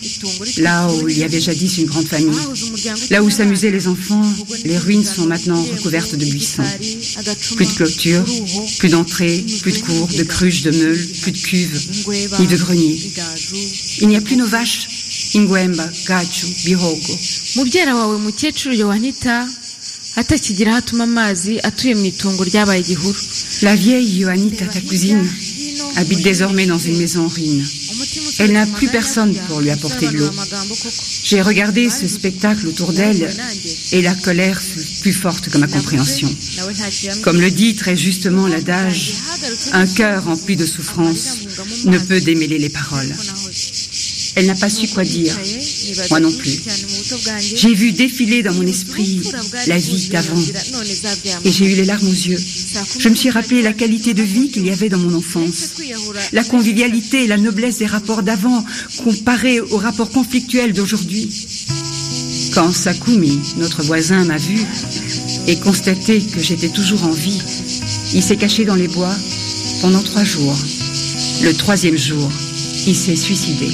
là 0.59 0.89
où 0.89 1.09
il 1.09 1.19
y 1.19 1.25
avait 1.25 1.41
jadis 1.41 1.79
une 1.79 1.87
grande 1.87 2.07
famille. 2.07 2.39
Là 3.11 3.23
où 3.23 3.31
s'amusaient 3.31 3.71
les 3.71 3.89
enfants, 3.89 4.25
les 4.65 4.79
ruines 4.79 5.05
sont 5.05 5.27
maintenant 5.27 5.63
recouvertes 5.63 6.15
de 6.15 6.25
buissons. 6.25 6.63
Plus 7.57 7.67
de 7.67 7.73
clôture, 7.73 8.25
plus 8.79 8.89
d'entrée, 8.89 9.45
plus 9.61 9.73
de 9.73 9.79
cours, 9.79 10.09
de 10.09 10.23
cruches, 10.23 10.63
de 10.63 10.71
meules, 10.71 11.07
plus 11.23 11.33
de 11.33 11.39
cuves, 11.39 11.81
ni 12.41 12.47
de 12.47 12.57
greniers. 12.57 13.01
Il 14.01 14.09
n'y 14.09 14.17
a 14.17 14.21
plus 14.21 14.37
nos 14.37 14.47
vaches, 14.47 14.89
Ingwemba, 15.35 15.89
Gachu, 16.07 16.47
Bihogo. 16.65 17.19
La 23.63 23.77
vieille 23.77 24.19
Yohanita, 24.19 24.67
ta 24.67 24.81
cousine, 24.81 25.25
habite 25.97 26.23
désormais 26.23 26.67
dans 26.67 26.79
une 26.79 26.99
maison 26.99 27.25
en 27.25 27.29
ruine. 27.29 27.65
Elle 28.39 28.53
n'a 28.53 28.67
plus 28.67 28.89
personne 28.89 29.35
pour 29.49 29.61
lui 29.61 29.71
apporter 29.71 30.09
de 30.09 30.17
l'eau. 30.19 30.31
J'ai 31.25 31.43
regardé 31.43 31.91
ce 31.91 32.09
spectacle 32.09 32.67
autour 32.67 32.93
d'elle 32.93 33.31
et 33.93 34.03
la 34.03 34.15
colère 34.15 34.61
fut 34.61 35.01
plus 35.03 35.13
forte 35.13 35.49
que 35.49 35.59
ma 35.59 35.67
compréhension. 35.69 36.35
Comme 37.23 37.41
le 37.41 37.51
dit 37.51 37.75
très 37.75 37.97
justement 37.97 38.47
l'adage, 38.47 39.15
un 39.73 39.87
cœur 39.87 40.25
rempli 40.25 40.57
de 40.57 40.67
souffrance 40.67 41.39
ne 41.85 41.99
peut 41.99 42.21
démêler 42.21 42.59
les 42.59 42.69
paroles. 42.69 43.15
Elle 44.37 44.47
n'a 44.47 44.55
pas 44.55 44.71
su 44.71 44.89
quoi 44.89 45.05
dire. 45.05 45.37
Moi 46.11 46.21
non 46.21 46.33
plus. 46.33 46.63
J'ai 47.55 47.75
vu 47.75 47.93
défiler 47.93 48.43
dans 48.43 48.55
mon 48.55 48.67
esprit 48.67 49.23
la 49.67 49.79
vie 49.79 50.09
d'avant 50.09 50.43
et 51.45 51.51
j'ai 51.51 51.73
eu 51.73 51.77
les 51.77 51.85
larmes 51.85 52.07
aux 52.07 52.13
yeux. 52.13 52.41
Je 52.99 53.09
me 53.09 53.15
suis 53.15 53.31
rappelé 53.31 53.63
la 53.63 53.73
qualité 53.73 54.15
de 54.15 54.23
vie 54.23 54.51
qu'il 54.51 54.67
y 54.67 54.71
avait 54.71 54.89
dans 54.89 54.99
mon 54.99 55.15
enfance, 55.15 55.71
la 56.33 56.45
convivialité 56.45 57.25
et 57.25 57.27
la 57.27 57.39
noblesse 57.39 57.79
des 57.79 57.87
rapports 57.87 58.23
d'avant 58.23 58.65
comparés 59.05 59.61
aux 59.61 59.79
rapports 59.79 60.11
conflictuels 60.11 60.73
d'aujourd'hui. 60.73 61.29
Quand 62.55 62.73
Sakumi, 62.73 63.39
notre 63.57 63.83
voisin, 63.83 64.25
m'a 64.25 64.39
vu 64.39 64.59
et 65.47 65.57
constaté 65.57 66.21
que 66.21 66.41
j'étais 66.41 66.69
toujours 66.69 67.05
en 67.05 67.13
vie, 67.13 67.41
il 68.15 68.23
s'est 68.23 68.37
caché 68.37 68.65
dans 68.65 68.75
les 68.75 68.89
bois 68.89 69.15
pendant 69.81 70.03
trois 70.03 70.25
jours. 70.25 70.57
Le 71.43 71.53
troisième 71.55 71.97
jour, 71.97 72.31
il 72.87 72.97
s'est 72.97 73.17
suicidé. 73.17 73.69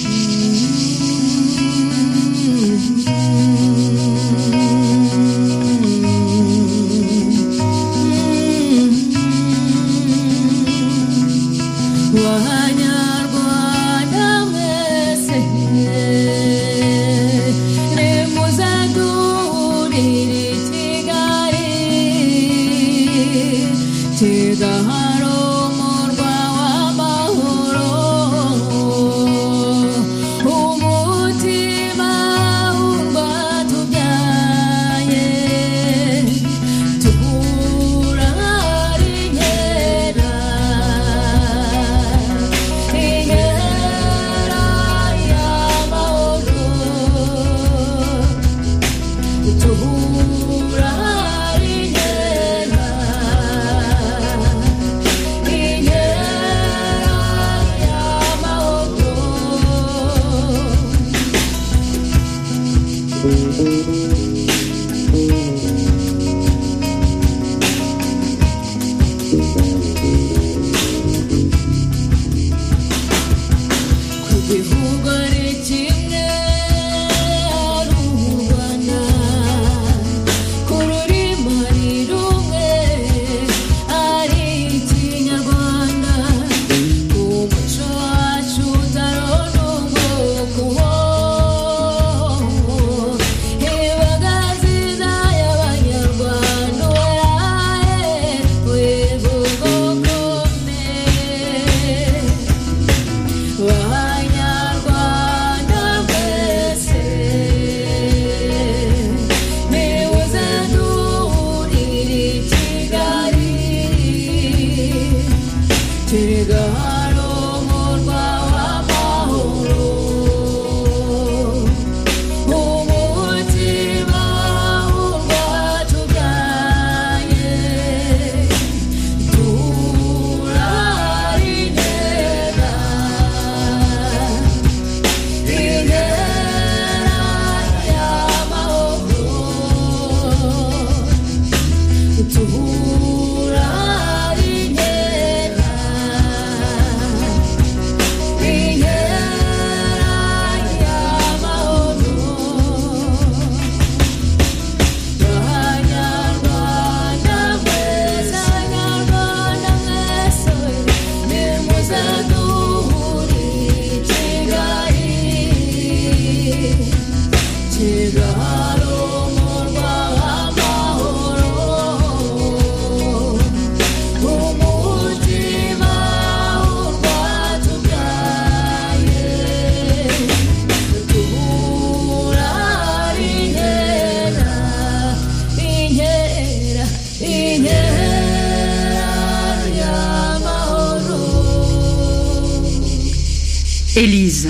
Élise, 193.97 194.49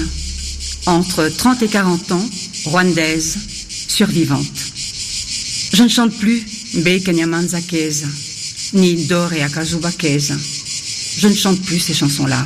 entre 0.86 1.28
30 1.28 1.62
et 1.62 1.68
40 1.68 2.10
ans, 2.10 2.30
rwandaise, 2.64 3.38
survivante. 3.86 4.44
Je 5.72 5.84
ne 5.84 5.88
chante 5.88 6.18
plus 6.18 6.42
Mbe 6.74 7.00
Kanyamanza 7.04 7.58
ni 8.72 9.06
Dore 9.06 9.34
Akazuba. 9.40 9.92
Je 10.00 11.28
ne 11.28 11.34
chante 11.34 11.62
plus 11.62 11.78
ces 11.78 11.94
chansons-là. 11.94 12.44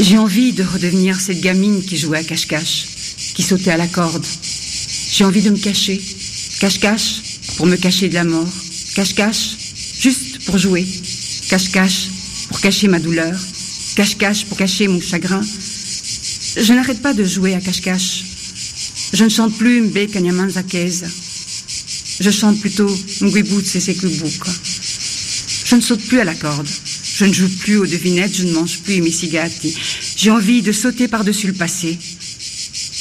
J'ai 0.00 0.16
envie 0.16 0.54
de 0.54 0.62
redevenir 0.62 1.20
cette 1.20 1.42
gamine 1.42 1.84
qui 1.84 1.98
jouait 1.98 2.20
à 2.20 2.24
cache-cache, 2.24 2.86
qui 3.34 3.42
sautait 3.42 3.72
à 3.72 3.76
la 3.76 3.86
corde. 3.86 4.24
J'ai 5.12 5.24
envie 5.24 5.42
de 5.42 5.50
me 5.50 5.58
cacher. 5.58 6.00
Cache-cache 6.58 7.20
pour 7.58 7.66
me 7.66 7.76
cacher 7.76 8.08
de 8.08 8.14
la 8.14 8.24
mort. 8.24 8.48
Cache-cache 8.94 9.58
juste 10.00 10.42
pour 10.46 10.56
jouer. 10.56 10.86
Cache-cache 11.50 12.08
pour 12.48 12.62
cacher 12.62 12.88
ma 12.88 12.98
douleur. 12.98 13.38
Cache-cache 13.94 14.46
pour 14.46 14.56
cacher 14.56 14.88
mon 14.88 15.02
chagrin. 15.02 15.42
Je 16.56 16.72
n'arrête 16.72 17.00
pas 17.00 17.14
de 17.14 17.24
jouer 17.24 17.54
à 17.54 17.60
cache-cache. 17.60 18.24
Je 19.12 19.24
ne 19.24 19.28
chante 19.28 19.56
plus 19.56 19.80
Mbe 19.82 20.10
Kanyamanza 20.10 20.62
Keza. 20.62 21.06
Je 22.20 22.30
chante 22.30 22.60
plutôt 22.60 22.90
Ngwibut 23.22 23.64
Seseklubuka. 23.64 24.50
Je 25.66 25.76
ne 25.76 25.80
saute 25.80 26.02
plus 26.06 26.20
à 26.20 26.24
la 26.24 26.34
corde. 26.34 26.68
Je 27.16 27.24
ne 27.24 27.32
joue 27.32 27.48
plus 27.48 27.76
aux 27.76 27.86
devinettes, 27.86 28.36
je 28.36 28.44
ne 28.44 28.52
mange 28.52 28.78
plus 28.80 29.00
Misigati. 29.00 29.74
J'ai 30.16 30.30
envie 30.30 30.62
de 30.62 30.72
sauter 30.72 31.08
par-dessus 31.08 31.46
le 31.46 31.52
passé. 31.52 31.98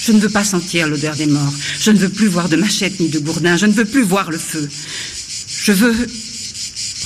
Je 0.05 0.11
ne 0.11 0.19
veux 0.19 0.29
pas 0.29 0.43
sentir 0.43 0.87
l'odeur 0.87 1.15
des 1.15 1.27
morts. 1.27 1.53
Je 1.79 1.91
ne 1.91 1.97
veux 1.97 2.09
plus 2.09 2.27
voir 2.27 2.49
de 2.49 2.55
machette 2.55 2.99
ni 2.99 3.09
de 3.09 3.19
gourdin. 3.19 3.57
Je 3.57 3.65
ne 3.65 3.73
veux 3.73 3.85
plus 3.85 4.03
voir 4.03 4.31
le 4.31 4.37
feu. 4.37 4.67
Je 5.63 5.71
veux 5.71 5.95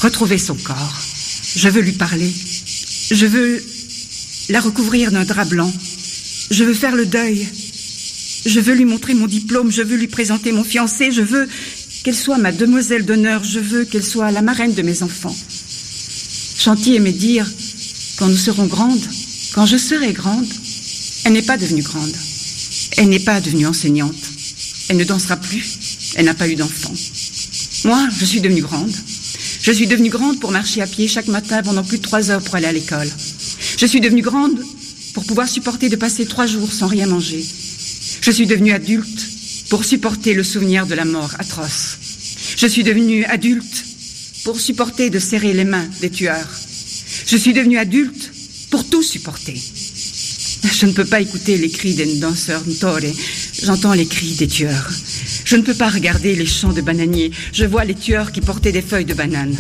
retrouver 0.01 0.37
son 0.37 0.55
corps. 0.55 1.01
Je 1.55 1.69
veux 1.69 1.81
lui 1.81 1.93
parler. 1.93 2.31
Je 3.11 3.25
veux 3.25 3.63
la 4.49 4.61
recouvrir 4.61 5.11
d'un 5.11 5.25
drap 5.25 5.45
blanc. 5.45 5.73
Je 6.51 6.63
veux 6.63 6.73
faire 6.73 6.95
le 6.95 7.05
deuil. 7.05 7.47
Je 8.45 8.59
veux 8.59 8.75
lui 8.75 8.85
montrer 8.85 9.13
mon 9.13 9.27
diplôme. 9.27 9.71
Je 9.71 9.81
veux 9.81 9.97
lui 9.97 10.07
présenter 10.07 10.51
mon 10.51 10.63
fiancé. 10.63 11.11
Je 11.11 11.21
veux 11.21 11.47
qu'elle 12.03 12.15
soit 12.15 12.37
ma 12.37 12.51
demoiselle 12.51 13.05
d'honneur. 13.05 13.43
Je 13.43 13.59
veux 13.59 13.85
qu'elle 13.85 14.05
soit 14.05 14.31
la 14.31 14.41
marraine 14.41 14.73
de 14.73 14.81
mes 14.81 15.01
enfants. 15.03 15.35
Chanty 16.57 16.95
aimait 16.95 17.11
dire, 17.11 17.49
quand 18.17 18.27
nous 18.27 18.37
serons 18.37 18.65
grandes, 18.65 19.03
quand 19.53 19.65
je 19.65 19.77
serai 19.77 20.13
grande, 20.13 20.47
elle 21.25 21.33
n'est 21.33 21.41
pas 21.41 21.57
devenue 21.57 21.81
grande. 21.81 22.13
Elle 22.97 23.09
n'est 23.09 23.19
pas 23.19 23.41
devenue 23.41 23.67
enseignante. 23.67 24.15
Elle 24.89 24.97
ne 24.97 25.03
dansera 25.03 25.37
plus. 25.37 26.13
Elle 26.15 26.25
n'a 26.25 26.33
pas 26.33 26.47
eu 26.47 26.55
d'enfant. 26.55 26.93
Moi, 27.85 28.07
je 28.17 28.25
suis 28.25 28.41
devenue 28.41 28.61
grande. 28.61 28.93
Je 29.61 29.71
suis 29.71 29.87
devenue 29.87 30.09
grande 30.09 30.39
pour 30.39 30.51
marcher 30.51 30.81
à 30.81 30.87
pied 30.87 31.07
chaque 31.07 31.27
matin 31.27 31.63
pendant 31.63 31.83
plus 31.83 31.97
de 31.97 32.03
trois 32.03 32.29
heures 32.29 32.41
pour 32.41 32.55
aller 32.55 32.67
à 32.67 32.71
l'école. 32.71 33.09
Je 33.77 33.85
suis 33.85 33.99
devenue 33.99 34.21
grande 34.21 34.57
pour 35.15 35.23
pouvoir 35.23 35.47
supporter 35.47 35.87
de 35.87 35.95
passer 35.95 36.25
trois 36.25 36.45
jours 36.45 36.73
sans 36.73 36.87
rien 36.87 37.07
manger. 37.07 37.43
Je 38.21 38.31
suis 38.31 38.47
devenue 38.47 38.73
adulte 38.73 39.29
pour 39.69 39.85
supporter 39.85 40.33
le 40.33 40.43
souvenir 40.43 40.85
de 40.85 40.93
la 40.93 41.05
mort 41.05 41.31
atroce. 41.39 41.97
Je 42.57 42.67
suis 42.67 42.83
devenue 42.83 43.23
adulte 43.23 43.85
pour 44.43 44.59
supporter 44.59 45.09
de 45.09 45.17
serrer 45.17 45.53
les 45.53 45.63
mains 45.63 45.87
des 46.01 46.09
tueurs. 46.09 46.49
Je 47.27 47.37
suis 47.37 47.53
devenue 47.53 47.77
adulte 47.77 48.29
pour 48.69 48.83
tout 48.89 49.01
supporter. 49.01 49.55
Je 50.73 50.85
ne 50.85 50.91
peux 50.91 51.05
pas 51.05 51.21
écouter 51.21 51.57
les 51.57 51.69
cris 51.69 51.95
des 51.95 52.17
danseurs 52.17 52.63
Ntore. 52.67 52.99
J'entends 53.63 53.93
les 53.93 54.07
cris 54.07 54.35
des 54.35 54.47
tueurs. 54.47 54.91
Je 55.45 55.55
ne 55.55 55.61
peux 55.61 55.75
pas 55.75 55.89
regarder 55.89 56.35
les 56.35 56.45
champs 56.45 56.73
de 56.73 56.81
bananiers. 56.81 57.31
Je 57.53 57.63
vois 57.63 57.85
les 57.85 57.95
tueurs 57.95 58.33
qui 58.33 58.41
portaient 58.41 58.73
des 58.73 58.81
feuilles 58.81 59.05
de 59.05 59.13
banane. 59.13 59.55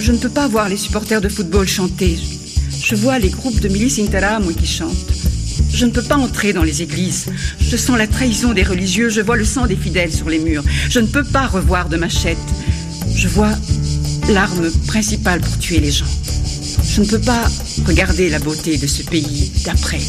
Je 0.00 0.12
ne 0.12 0.18
peux 0.18 0.28
pas 0.28 0.48
voir 0.48 0.68
les 0.68 0.76
supporters 0.76 1.22
de 1.22 1.30
football 1.30 1.66
chanter. 1.66 2.18
Je 2.90 2.96
vois 2.96 3.20
les 3.20 3.28
groupes 3.28 3.60
de 3.60 3.68
milices 3.68 4.00
interamui 4.00 4.56
qui 4.56 4.66
chantent. 4.66 5.12
Je 5.72 5.86
ne 5.86 5.92
peux 5.92 6.02
pas 6.02 6.16
entrer 6.16 6.52
dans 6.52 6.64
les 6.64 6.82
églises. 6.82 7.26
Je 7.60 7.76
sens 7.76 7.96
la 7.96 8.08
trahison 8.08 8.52
des 8.52 8.64
religieux. 8.64 9.10
Je 9.10 9.20
vois 9.20 9.36
le 9.36 9.44
sang 9.44 9.68
des 9.68 9.76
fidèles 9.76 10.12
sur 10.12 10.28
les 10.28 10.40
murs. 10.40 10.64
Je 10.88 10.98
ne 10.98 11.06
peux 11.06 11.22
pas 11.22 11.46
revoir 11.46 11.88
de 11.88 11.96
machette. 11.96 12.36
Je 13.14 13.28
vois 13.28 13.52
l'arme 14.28 14.68
principale 14.88 15.40
pour 15.40 15.56
tuer 15.58 15.78
les 15.78 15.92
gens. 15.92 16.04
Je 16.84 17.02
ne 17.02 17.06
peux 17.06 17.20
pas 17.20 17.44
regarder 17.86 18.28
la 18.28 18.40
beauté 18.40 18.76
de 18.76 18.88
ce 18.88 19.04
pays 19.04 19.52
d'après. 19.64 20.00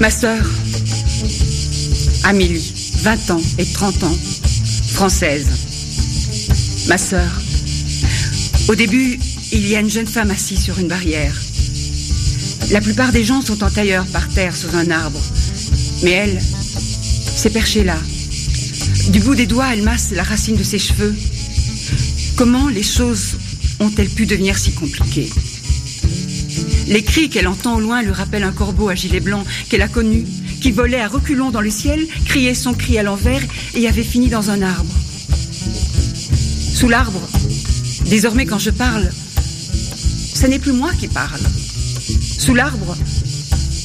Ma 0.00 0.08
sœur, 0.08 0.44
Amélie, 2.22 2.72
20 3.02 3.30
ans 3.32 3.42
et 3.58 3.66
30 3.66 4.04
ans, 4.04 4.16
française. 4.92 5.63
Ma 6.86 6.98
sœur, 6.98 7.40
au 8.68 8.74
début, 8.74 9.18
il 9.52 9.66
y 9.66 9.74
a 9.74 9.80
une 9.80 9.90
jeune 9.90 10.06
femme 10.06 10.30
assise 10.30 10.62
sur 10.62 10.78
une 10.78 10.88
barrière. 10.88 11.34
La 12.70 12.80
plupart 12.80 13.10
des 13.10 13.24
gens 13.24 13.40
sont 13.40 13.64
en 13.64 13.70
tailleur 13.70 14.06
par 14.06 14.28
terre 14.28 14.54
sous 14.54 14.74
un 14.76 14.90
arbre. 14.90 15.20
Mais 16.02 16.10
elle 16.10 16.40
s'est 17.36 17.50
perchée 17.50 17.84
là. 17.84 17.96
Du 19.08 19.20
bout 19.20 19.34
des 19.34 19.46
doigts, 19.46 19.72
elle 19.72 19.82
masse 19.82 20.10
la 20.10 20.22
racine 20.22 20.56
de 20.56 20.62
ses 20.62 20.78
cheveux. 20.78 21.14
Comment 22.36 22.68
les 22.68 22.82
choses 22.82 23.38
ont-elles 23.80 24.10
pu 24.10 24.26
devenir 24.26 24.58
si 24.58 24.72
compliquées? 24.72 25.30
Les 26.88 27.02
cris 27.02 27.30
qu'elle 27.30 27.48
entend 27.48 27.76
au 27.76 27.80
loin 27.80 28.02
lui 28.02 28.12
rappellent 28.12 28.44
un 28.44 28.52
corbeau 28.52 28.90
à 28.90 28.94
gilet 28.94 29.20
blanc 29.20 29.44
qu'elle 29.70 29.82
a 29.82 29.88
connu, 29.88 30.26
qui 30.60 30.70
volait 30.70 31.00
à 31.00 31.08
reculons 31.08 31.50
dans 31.50 31.62
le 31.62 31.70
ciel, 31.70 32.06
criait 32.26 32.54
son 32.54 32.74
cri 32.74 32.98
à 32.98 33.02
l'envers 33.02 33.42
et 33.74 33.88
avait 33.88 34.02
fini 34.02 34.28
dans 34.28 34.50
un 34.50 34.60
arbre. 34.60 34.94
Sous 36.74 36.88
l'arbre, 36.88 37.20
désormais 38.10 38.46
quand 38.46 38.58
je 38.58 38.70
parle, 38.70 39.08
ce 40.34 40.46
n'est 40.48 40.58
plus 40.58 40.72
moi 40.72 40.90
qui 40.98 41.06
parle. 41.06 41.40
Sous 42.36 42.52
l'arbre, 42.52 42.96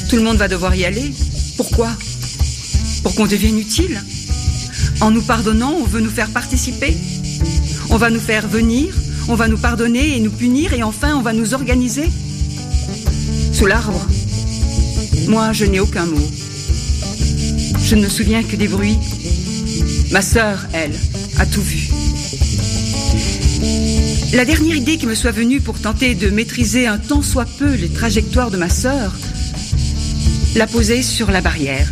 tout 0.10 0.16
le 0.16 0.24
monde 0.24 0.38
va 0.38 0.48
devoir 0.48 0.76
y 0.76 0.86
aller. 0.86 1.14
Pourquoi? 1.56 1.92
Pour 3.04 3.14
qu'on 3.14 3.28
devienne 3.28 3.60
utile 3.60 4.02
En 5.02 5.12
nous 5.12 5.22
pardonnant, 5.22 5.72
on 5.72 5.84
veut 5.84 6.02
nous 6.02 6.10
faire 6.10 6.30
participer. 6.32 6.98
On 7.92 7.98
va 7.98 8.10
nous 8.10 8.20
faire 8.20 8.48
venir, 8.48 8.94
on 9.28 9.36
va 9.36 9.48
nous 9.48 9.60
pardonner 9.60 10.18
et 10.18 10.20
nous 10.20 10.32
punir, 10.32 10.74
et 10.74 10.82
enfin 10.82 11.16
on 11.16 11.22
va 11.22 11.32
nous 11.32 11.54
organiser. 11.54 12.10
Sous 13.54 13.68
l'arbre, 13.68 14.04
moi 15.28 15.54
je 15.54 15.66
n'ai 15.66 15.80
aucun 15.80 16.08
mot. 16.08 16.32
Je 17.84 17.96
ne 17.96 18.02
me 18.02 18.10
souviens 18.10 18.42
que 18.42 18.56
des 18.56 18.68
bruits. 18.68 18.98
Ma 20.12 20.24
sœur, 20.24 20.66
elle, 20.74 20.96
a 21.38 21.46
tout 21.46 21.62
vu. 21.62 21.90
La 24.32 24.46
dernière 24.46 24.76
idée 24.76 24.98
qui 24.98 25.08
me 25.08 25.16
soit 25.16 25.32
venue 25.32 25.60
pour 25.60 25.82
tenter 25.82 26.14
de 26.14 26.30
maîtriser 26.30 26.86
un 26.86 27.00
tant 27.00 27.24
soit 27.24 27.48
peu 27.58 27.74
les 27.74 27.90
trajectoires 27.90 28.52
de 28.52 28.58
ma 28.58 28.70
sœur, 28.70 29.12
la 30.56 30.68
poser 30.68 31.02
sur 31.02 31.32
la 31.32 31.42
barrière. 31.42 31.92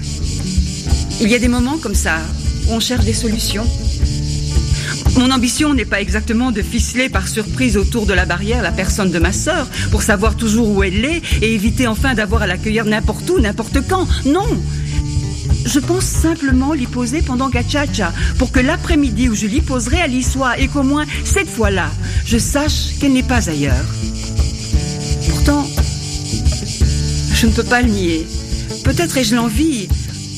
Il 1.19 1.29
y 1.29 1.35
a 1.35 1.39
des 1.39 1.47
moments 1.47 1.79
comme 1.79 1.95
ça 1.95 2.19
où 2.67 2.73
on 2.73 2.79
cherche 2.79 3.05
des 3.05 3.13
solutions. 3.13 3.65
Mon 5.17 5.31
ambition 5.31 5.73
n'est 5.73 5.85
pas 5.85 5.99
exactement 5.99 6.51
de 6.51 6.61
ficeler 6.61 7.09
par 7.09 7.27
surprise 7.27 7.75
autour 7.75 8.05
de 8.05 8.13
la 8.13 8.25
barrière 8.25 8.61
la 8.61 8.71
personne 8.71 9.09
de 9.09 9.17
ma 9.17 9.31
sœur 9.31 9.67
pour 9.89 10.03
savoir 10.03 10.37
toujours 10.37 10.69
où 10.69 10.83
elle 10.83 11.03
est 11.05 11.23
et 11.41 11.55
éviter 11.55 11.87
enfin 11.87 12.13
d'avoir 12.13 12.43
à 12.43 12.47
l'accueillir 12.47 12.85
n'importe 12.85 13.27
où, 13.31 13.39
n'importe 13.39 13.79
quand. 13.87 14.07
Non 14.25 14.45
je 15.67 15.79
pense 15.79 16.05
simplement 16.05 16.73
l'y 16.73 16.87
poser 16.87 17.21
pendant 17.21 17.49
Gachacha 17.49 18.13
pour 18.37 18.51
que 18.51 18.59
l'après-midi 18.59 19.27
où 19.29 19.35
je 19.35 19.47
l'y 19.47 19.61
poserai, 19.61 19.97
elle 20.05 20.15
y 20.15 20.23
soit 20.23 20.57
et 20.59 20.67
qu'au 20.67 20.83
moins 20.83 21.05
cette 21.25 21.49
fois-là, 21.49 21.91
je 22.25 22.37
sache 22.37 22.97
qu'elle 22.99 23.13
n'est 23.13 23.23
pas 23.23 23.49
ailleurs. 23.49 23.85
Pourtant, 25.29 25.67
je 27.33 27.47
ne 27.47 27.51
peux 27.51 27.63
pas 27.63 27.81
le 27.81 27.89
nier. 27.89 28.25
Peut-être 28.83 29.17
ai-je 29.17 29.35
l'envie, 29.35 29.89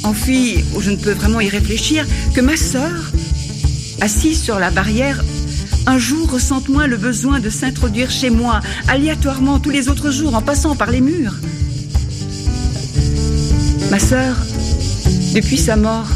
en 0.04 0.14
fille 0.14 0.66
où 0.76 0.82
je 0.82 0.90
ne 0.90 0.96
peux 0.96 1.12
vraiment 1.12 1.40
y 1.40 1.50
réfléchir, 1.50 2.06
que 2.34 2.42
ma 2.42 2.58
sœur, 2.58 3.12
assise 4.02 4.42
sur 4.42 4.58
la 4.58 4.72
barrière, 4.72 5.24
un 5.86 6.00
jour 6.00 6.32
ressente 6.32 6.70
moins 6.70 6.88
le 6.88 6.98
besoin 6.98 7.40
de 7.40 7.50
s'introduire 7.50 8.10
chez 8.10 8.32
moi, 8.32 8.62
aléatoirement 8.88 9.60
tous 9.60 9.70
les 9.70 9.90
autres 9.90 10.10
jours 10.10 10.36
en 10.36 10.42
passant 10.42 10.76
par 10.76 10.90
les 10.90 11.02
murs. 11.02 11.36
Ma 13.92 14.00
sœur, 14.00 14.36
depuis 15.34 15.58
sa 15.58 15.76
mort, 15.76 16.08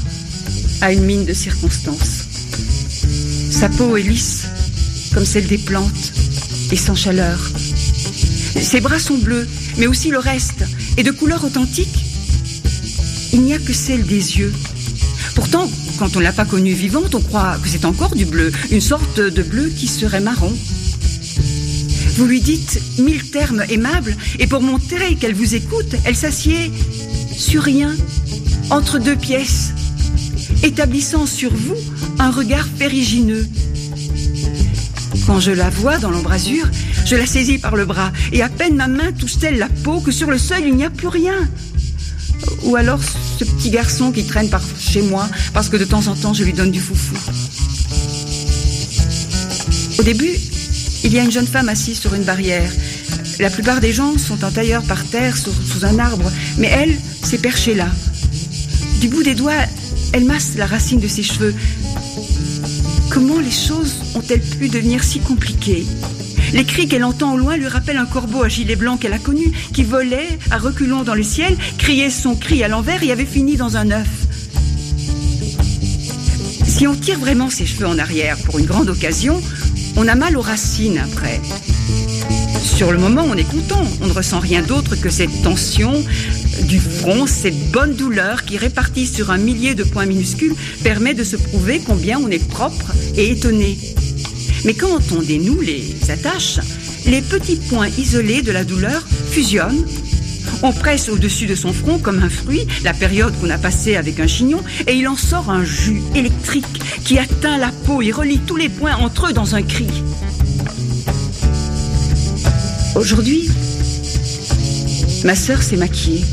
a 0.81 0.91
une 0.91 1.03
mine 1.03 1.25
de 1.25 1.33
circonstances. 1.33 2.23
Sa 3.51 3.69
peau 3.69 3.95
est 3.95 4.03
lisse, 4.03 4.45
comme 5.13 5.25
celle 5.25 5.47
des 5.47 5.57
plantes, 5.57 6.13
et 6.71 6.75
sans 6.75 6.95
chaleur. 6.95 7.39
Ses 8.59 8.81
bras 8.81 8.99
sont 8.99 9.17
bleus, 9.17 9.47
mais 9.77 9.87
aussi 9.87 10.09
le 10.09 10.19
reste, 10.19 10.63
et 10.97 11.03
de 11.03 11.11
couleur 11.11 11.43
authentique. 11.43 12.05
Il 13.33 13.41
n'y 13.41 13.53
a 13.53 13.59
que 13.59 13.73
celle 13.73 14.05
des 14.05 14.37
yeux. 14.37 14.53
Pourtant, 15.35 15.69
quand 15.97 16.15
on 16.15 16.19
ne 16.19 16.23
l'a 16.23 16.33
pas 16.33 16.45
connue 16.45 16.73
vivante, 16.73 17.15
on 17.15 17.21
croit 17.21 17.57
que 17.61 17.69
c'est 17.69 17.85
encore 17.85 18.15
du 18.15 18.25
bleu, 18.25 18.51
une 18.71 18.81
sorte 18.81 19.19
de 19.19 19.43
bleu 19.43 19.71
qui 19.75 19.87
serait 19.87 20.21
marron. 20.21 20.53
Vous 22.15 22.25
lui 22.25 22.41
dites 22.41 22.79
mille 22.99 23.29
termes 23.29 23.63
aimables, 23.69 24.15
et 24.39 24.47
pour 24.47 24.61
montrer 24.61 25.15
qu'elle 25.15 25.33
vous 25.33 25.55
écoute, 25.55 25.95
elle 26.05 26.15
s'assied 26.15 26.71
sur 27.35 27.63
rien, 27.63 27.95
entre 28.73 28.97
deux 28.97 29.15
pièces, 29.15 29.71
établissant 30.63 31.27
sur 31.27 31.53
vous 31.53 31.75
un 32.17 32.31
regard 32.31 32.67
périgineux. 32.79 33.47
Quand 35.27 35.39
je 35.39 35.51
la 35.51 35.69
vois 35.69 35.99
dans 35.99 36.09
l'embrasure, 36.09 36.67
je 37.05 37.15
la 37.15 37.27
saisis 37.27 37.59
par 37.59 37.75
le 37.75 37.85
bras, 37.85 38.11
et 38.31 38.41
à 38.41 38.49
peine 38.49 38.75
ma 38.75 38.87
main 38.87 39.11
touche-t-elle 39.11 39.59
la 39.59 39.69
peau 39.69 39.99
que 39.99 40.11
sur 40.11 40.31
le 40.31 40.39
seuil 40.39 40.63
il 40.65 40.75
n'y 40.75 40.85
a 40.85 40.89
plus 40.89 41.07
rien. 41.07 41.35
Ou 42.63 42.75
alors 42.75 42.99
ce 43.37 43.45
petit 43.45 43.69
garçon 43.69 44.11
qui 44.11 44.25
traîne 44.25 44.49
par 44.49 44.63
chez 44.79 45.03
moi 45.03 45.29
parce 45.53 45.69
que 45.69 45.77
de 45.77 45.85
temps 45.85 46.07
en 46.07 46.15
temps 46.15 46.33
je 46.33 46.43
lui 46.43 46.53
donne 46.53 46.71
du 46.71 46.79
foufou. 46.79 47.15
Au 49.99 50.03
début, 50.03 50.33
il 51.03 51.13
y 51.13 51.19
a 51.19 51.23
une 51.23 51.31
jeune 51.31 51.47
femme 51.47 51.69
assise 51.69 51.99
sur 51.99 52.15
une 52.15 52.23
barrière. 52.23 52.71
La 53.39 53.51
plupart 53.51 53.81
des 53.81 53.93
gens 53.93 54.17
sont 54.17 54.43
en 54.43 54.49
tailleur 54.49 54.81
par 54.81 55.03
terre 55.05 55.37
sous, 55.37 55.53
sous 55.53 55.85
un 55.85 55.99
arbre, 55.99 56.31
mais 56.57 56.69
elle 56.69 56.97
s'est 57.21 57.37
perchée 57.37 57.75
là. 57.75 57.89
Du 59.03 59.09
bout 59.09 59.23
des 59.23 59.35
doigts, 59.35 59.51
elle 60.13 60.23
masse 60.23 60.55
la 60.55 60.65
racine 60.65 61.01
de 61.01 61.09
ses 61.09 61.23
cheveux. 61.23 61.53
Comment 63.09 63.41
les 63.41 63.51
choses 63.51 63.95
ont-elles 64.15 64.39
pu 64.39 64.69
devenir 64.69 65.03
si 65.03 65.19
compliquées? 65.19 65.85
Les 66.53 66.63
cris 66.63 66.87
qu'elle 66.87 67.03
entend 67.03 67.33
au 67.33 67.37
loin 67.37 67.57
lui 67.57 67.67
rappellent 67.67 67.97
un 67.97 68.05
corbeau 68.05 68.43
à 68.43 68.47
gilet 68.47 68.77
blanc 68.77 68.95
qu'elle 68.95 69.11
a 69.11 69.19
connu, 69.19 69.51
qui 69.73 69.83
volait 69.83 70.39
à 70.51 70.57
reculons 70.57 71.03
dans 71.03 71.15
le 71.15 71.23
ciel, 71.23 71.57
criait 71.77 72.09
son 72.09 72.33
cri 72.35 72.63
à 72.63 72.69
l'envers 72.69 73.03
et 73.03 73.11
avait 73.11 73.25
fini 73.25 73.57
dans 73.57 73.75
un 73.75 73.91
œuf. 73.91 74.07
Si 76.65 76.87
on 76.87 76.95
tire 76.95 77.19
vraiment 77.19 77.49
ses 77.49 77.65
cheveux 77.65 77.87
en 77.87 77.99
arrière 77.99 78.37
pour 78.45 78.57
une 78.57 78.65
grande 78.65 78.87
occasion, 78.87 79.43
on 79.97 80.07
a 80.07 80.15
mal 80.15 80.37
aux 80.37 80.41
racines 80.41 80.99
après. 80.99 81.41
Sur 82.63 82.93
le 82.93 82.99
moment, 82.99 83.25
on 83.27 83.35
est 83.35 83.43
content. 83.43 83.83
On 84.01 84.07
ne 84.07 84.13
ressent 84.13 84.39
rien 84.39 84.61
d'autre 84.61 84.95
que 84.95 85.09
cette 85.09 85.43
tension 85.43 85.93
du 86.61 86.79
front, 86.79 87.27
cette 87.27 87.71
bonne 87.71 87.95
douleur 87.95 88.45
qui, 88.45 88.57
répartie 88.57 89.07
sur 89.07 89.31
un 89.31 89.37
millier 89.37 89.75
de 89.75 89.83
points 89.83 90.05
minuscules, 90.05 90.55
permet 90.83 91.13
de 91.13 91.23
se 91.23 91.35
prouver 91.35 91.81
combien 91.85 92.19
on 92.19 92.29
est 92.29 92.45
propre 92.47 92.91
et 93.15 93.31
étonné. 93.31 93.77
Mais 94.65 94.73
quand 94.73 95.11
on 95.11 95.21
dénoue 95.21 95.61
les 95.61 95.95
attaches, 96.09 96.59
les 97.05 97.21
petits 97.21 97.57
points 97.57 97.89
isolés 97.97 98.41
de 98.41 98.51
la 98.51 98.63
douleur 98.63 99.05
fusionnent. 99.31 99.85
On 100.61 100.71
presse 100.71 101.09
au-dessus 101.09 101.45
de 101.45 101.55
son 101.55 101.73
front 101.73 101.97
comme 101.97 102.23
un 102.23 102.29
fruit, 102.29 102.65
la 102.83 102.93
période 102.93 103.33
qu'on 103.41 103.49
a 103.49 103.57
passée 103.57 103.97
avec 103.97 104.19
un 104.19 104.27
chignon, 104.27 104.63
et 104.87 104.93
il 104.93 105.07
en 105.07 105.17
sort 105.17 105.49
un 105.49 105.65
jus 105.65 106.01
électrique 106.15 106.81
qui 107.03 107.17
atteint 107.17 107.57
la 107.57 107.71
peau 107.85 108.01
et 108.01 108.11
relie 108.11 108.39
tous 108.39 108.55
les 108.55 108.69
points 108.69 108.95
entre 108.95 109.27
eux 109.27 109.33
dans 109.33 109.55
un 109.55 109.63
cri. 109.63 109.87
Aujourd'hui, 112.95 113.49
ma 115.23 115.35
sœur 115.35 115.61
s'est 115.61 115.77
maquillée. 115.77 116.23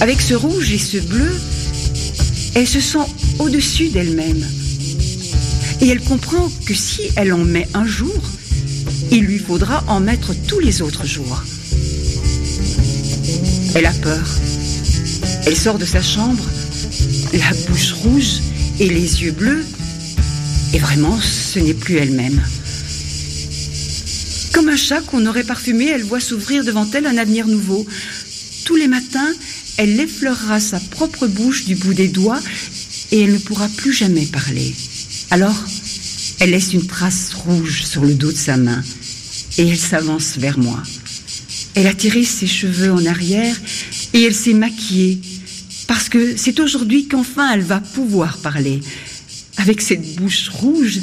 Avec 0.00 0.20
ce 0.20 0.34
rouge 0.34 0.72
et 0.72 0.78
ce 0.78 0.98
bleu, 0.98 1.30
elle 2.54 2.66
se 2.66 2.80
sent 2.80 3.06
au-dessus 3.38 3.88
d'elle-même. 3.88 4.44
Et 5.80 5.88
elle 5.88 6.00
comprend 6.00 6.50
que 6.66 6.74
si 6.74 7.02
elle 7.16 7.32
en 7.32 7.44
met 7.44 7.68
un 7.74 7.86
jour, 7.86 8.20
il 9.10 9.24
lui 9.24 9.38
faudra 9.38 9.84
en 9.88 10.00
mettre 10.00 10.34
tous 10.46 10.60
les 10.60 10.82
autres 10.82 11.06
jours. 11.06 11.42
Elle 13.74 13.86
a 13.86 13.92
peur. 13.92 14.26
Elle 15.46 15.56
sort 15.56 15.78
de 15.78 15.84
sa 15.84 16.02
chambre, 16.02 16.44
la 17.32 17.50
bouche 17.68 17.92
rouge 17.92 18.40
et 18.78 18.88
les 18.88 19.22
yeux 19.22 19.32
bleus, 19.32 19.64
et 20.72 20.78
vraiment, 20.78 21.18
ce 21.20 21.58
n'est 21.58 21.74
plus 21.74 21.96
elle-même. 21.96 22.40
Comme 24.60 24.68
un 24.68 24.76
chat 24.76 25.00
qu'on 25.00 25.24
aurait 25.24 25.42
parfumé, 25.42 25.86
elle 25.86 26.04
voit 26.04 26.20
s'ouvrir 26.20 26.64
devant 26.64 26.86
elle 26.92 27.06
un 27.06 27.16
avenir 27.16 27.46
nouveau. 27.46 27.86
Tous 28.66 28.76
les 28.76 28.88
matins, 28.88 29.32
elle 29.78 29.98
effleurera 29.98 30.60
sa 30.60 30.78
propre 30.78 31.26
bouche 31.26 31.64
du 31.64 31.76
bout 31.76 31.94
des 31.94 32.08
doigts 32.08 32.42
et 33.10 33.22
elle 33.22 33.32
ne 33.32 33.38
pourra 33.38 33.70
plus 33.70 33.94
jamais 33.94 34.26
parler. 34.26 34.74
Alors, 35.30 35.56
elle 36.40 36.50
laisse 36.50 36.74
une 36.74 36.86
trace 36.86 37.32
rouge 37.32 37.84
sur 37.84 38.04
le 38.04 38.12
dos 38.12 38.32
de 38.32 38.36
sa 38.36 38.58
main 38.58 38.84
et 39.56 39.66
elle 39.66 39.78
s'avance 39.78 40.36
vers 40.36 40.58
moi. 40.58 40.82
Elle 41.74 41.86
a 41.86 41.94
tiré 41.94 42.22
ses 42.22 42.46
cheveux 42.46 42.92
en 42.92 43.06
arrière 43.06 43.56
et 44.12 44.24
elle 44.24 44.34
s'est 44.34 44.52
maquillée 44.52 45.22
parce 45.86 46.10
que 46.10 46.36
c'est 46.36 46.60
aujourd'hui 46.60 47.08
qu'enfin 47.08 47.50
elle 47.50 47.62
va 47.62 47.80
pouvoir 47.80 48.36
parler. 48.36 48.82
Avec 49.56 49.80
cette 49.80 50.16
bouche 50.16 50.50
rouge, 50.50 51.00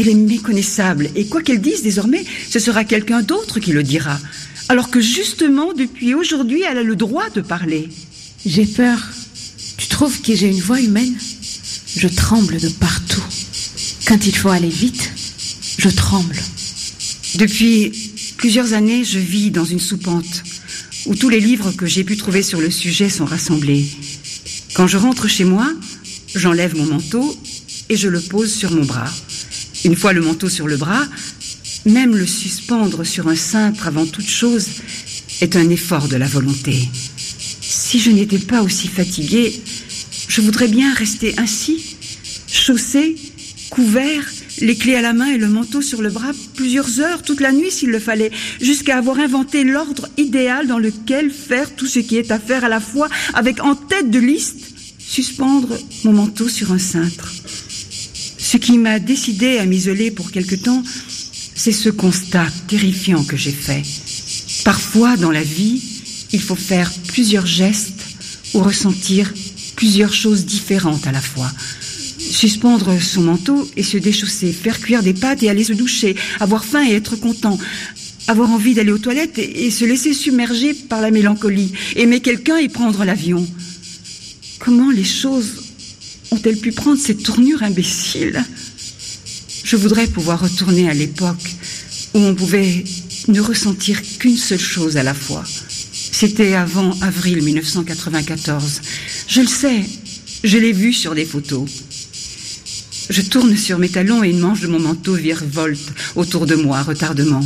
elle 0.00 0.08
est 0.08 0.14
méconnaissable 0.14 1.10
et 1.14 1.26
quoi 1.26 1.42
qu'elle 1.42 1.60
dise 1.60 1.82
désormais, 1.82 2.24
ce 2.48 2.58
sera 2.58 2.84
quelqu'un 2.84 3.22
d'autre 3.22 3.60
qui 3.60 3.72
le 3.72 3.82
dira. 3.82 4.18
Alors 4.68 4.90
que 4.90 5.00
justement, 5.00 5.72
depuis 5.72 6.14
aujourd'hui, 6.14 6.62
elle 6.68 6.78
a 6.78 6.82
le 6.82 6.96
droit 6.96 7.28
de 7.30 7.40
parler. 7.40 7.88
J'ai 8.46 8.66
peur. 8.66 8.98
Tu 9.76 9.88
trouves 9.88 10.20
que 10.22 10.34
j'ai 10.34 10.48
une 10.48 10.60
voix 10.60 10.80
humaine? 10.80 11.14
Je 11.96 12.08
tremble 12.08 12.58
de 12.58 12.68
partout. 12.68 13.22
Quand 14.06 14.26
il 14.26 14.34
faut 14.34 14.50
aller 14.50 14.68
vite, 14.68 15.10
je 15.78 15.88
tremble. 15.88 16.36
Depuis 17.36 17.92
plusieurs 18.36 18.72
années, 18.72 19.04
je 19.04 19.18
vis 19.18 19.50
dans 19.50 19.64
une 19.64 19.80
soupente 19.80 20.42
où 21.06 21.14
tous 21.14 21.28
les 21.28 21.40
livres 21.40 21.72
que 21.72 21.86
j'ai 21.86 22.04
pu 22.04 22.16
trouver 22.16 22.42
sur 22.42 22.60
le 22.60 22.70
sujet 22.70 23.08
sont 23.08 23.24
rassemblés. 23.24 23.86
Quand 24.74 24.86
je 24.86 24.98
rentre 24.98 25.28
chez 25.28 25.44
moi, 25.44 25.70
j'enlève 26.34 26.76
mon 26.76 26.86
manteau 26.86 27.36
et 27.88 27.96
je 27.96 28.08
le 28.08 28.20
pose 28.20 28.52
sur 28.52 28.70
mon 28.70 28.84
bras. 28.84 29.10
Une 29.84 29.96
fois 29.96 30.12
le 30.12 30.20
manteau 30.20 30.48
sur 30.48 30.68
le 30.68 30.76
bras, 30.76 31.06
même 31.86 32.14
le 32.14 32.26
suspendre 32.26 33.04
sur 33.04 33.28
un 33.28 33.36
cintre 33.36 33.86
avant 33.86 34.06
toute 34.06 34.28
chose 34.28 34.66
est 35.40 35.56
un 35.56 35.68
effort 35.70 36.08
de 36.08 36.16
la 36.16 36.26
volonté. 36.26 36.88
Si 37.60 37.98
je 37.98 38.10
n'étais 38.10 38.38
pas 38.38 38.62
aussi 38.62 38.88
fatiguée, 38.88 39.60
je 40.28 40.40
voudrais 40.40 40.68
bien 40.68 40.92
rester 40.92 41.34
ainsi, 41.38 41.96
chaussée, 42.46 43.16
couvert, 43.70 44.28
les 44.60 44.76
clés 44.76 44.96
à 44.96 45.00
la 45.00 45.14
main 45.14 45.26
et 45.26 45.38
le 45.38 45.48
manteau 45.48 45.80
sur 45.80 46.02
le 46.02 46.10
bras, 46.10 46.32
plusieurs 46.54 47.00
heures, 47.00 47.22
toute 47.22 47.40
la 47.40 47.52
nuit 47.52 47.70
s'il 47.70 47.90
le 47.90 47.98
fallait, 47.98 48.30
jusqu'à 48.60 48.98
avoir 48.98 49.18
inventé 49.18 49.64
l'ordre 49.64 50.08
idéal 50.18 50.66
dans 50.66 50.78
lequel 50.78 51.30
faire 51.30 51.74
tout 51.74 51.86
ce 51.86 52.00
qui 52.00 52.16
est 52.16 52.30
à 52.30 52.38
faire 52.38 52.64
à 52.64 52.68
la 52.68 52.80
fois, 52.80 53.08
avec 53.32 53.62
en 53.62 53.74
tête 53.74 54.10
de 54.10 54.18
liste, 54.18 54.58
suspendre 54.98 55.78
mon 56.04 56.12
manteau 56.12 56.48
sur 56.48 56.72
un 56.72 56.78
cintre. 56.78 57.32
Ce 58.50 58.56
qui 58.56 58.78
m'a 58.78 58.98
décidé 58.98 59.58
à 59.58 59.64
m'isoler 59.64 60.10
pour 60.10 60.32
quelque 60.32 60.56
temps, 60.56 60.82
c'est 61.54 61.70
ce 61.70 61.88
constat 61.88 62.48
terrifiant 62.66 63.22
que 63.22 63.36
j'ai 63.36 63.52
fait. 63.52 63.80
Parfois, 64.64 65.16
dans 65.16 65.30
la 65.30 65.44
vie, 65.44 65.80
il 66.32 66.40
faut 66.40 66.56
faire 66.56 66.92
plusieurs 67.06 67.46
gestes 67.46 68.02
ou 68.52 68.58
ressentir 68.58 69.32
plusieurs 69.76 70.12
choses 70.12 70.46
différentes 70.46 71.06
à 71.06 71.12
la 71.12 71.20
fois. 71.20 71.48
Suspendre 72.18 73.00
son 73.00 73.20
manteau 73.20 73.70
et 73.76 73.84
se 73.84 73.98
déchausser, 73.98 74.50
faire 74.50 74.80
cuire 74.80 75.04
des 75.04 75.14
pâtes 75.14 75.44
et 75.44 75.48
aller 75.48 75.62
se 75.62 75.72
doucher, 75.72 76.16
avoir 76.40 76.64
faim 76.64 76.84
et 76.84 76.94
être 76.94 77.14
content, 77.14 77.56
avoir 78.26 78.50
envie 78.50 78.74
d'aller 78.74 78.90
aux 78.90 78.98
toilettes 78.98 79.38
et, 79.38 79.66
et 79.66 79.70
se 79.70 79.84
laisser 79.84 80.12
submerger 80.12 80.74
par 80.74 81.00
la 81.00 81.12
mélancolie, 81.12 81.70
aimer 81.94 82.18
quelqu'un 82.18 82.56
et 82.56 82.68
prendre 82.68 83.04
l'avion. 83.04 83.46
Comment 84.58 84.90
les 84.90 85.04
choses 85.04 85.69
ont-elles 86.30 86.58
pu 86.58 86.72
prendre 86.72 86.98
cette 86.98 87.22
tournure 87.22 87.62
imbécile 87.62 88.44
Je 89.64 89.76
voudrais 89.76 90.06
pouvoir 90.06 90.40
retourner 90.40 90.88
à 90.88 90.94
l'époque 90.94 91.50
où 92.14 92.18
on 92.18 92.34
pouvait 92.34 92.84
ne 93.28 93.40
ressentir 93.40 94.00
qu'une 94.18 94.36
seule 94.36 94.60
chose 94.60 94.96
à 94.96 95.02
la 95.02 95.14
fois. 95.14 95.44
C'était 96.12 96.54
avant 96.54 96.98
avril 97.00 97.42
1994. 97.42 98.80
Je 99.28 99.40
le 99.40 99.46
sais, 99.46 99.80
je 100.44 100.58
l'ai 100.58 100.72
vu 100.72 100.92
sur 100.92 101.14
des 101.14 101.24
photos. 101.24 101.68
Je 103.08 103.22
tourne 103.22 103.56
sur 103.56 103.78
mes 103.78 103.88
talons 103.88 104.22
et 104.22 104.30
une 104.30 104.38
manche 104.38 104.60
de 104.60 104.68
mon 104.68 104.78
manteau 104.78 105.14
virevolte 105.14 105.92
autour 106.16 106.46
de 106.46 106.54
moi, 106.54 106.82
retardement. 106.82 107.44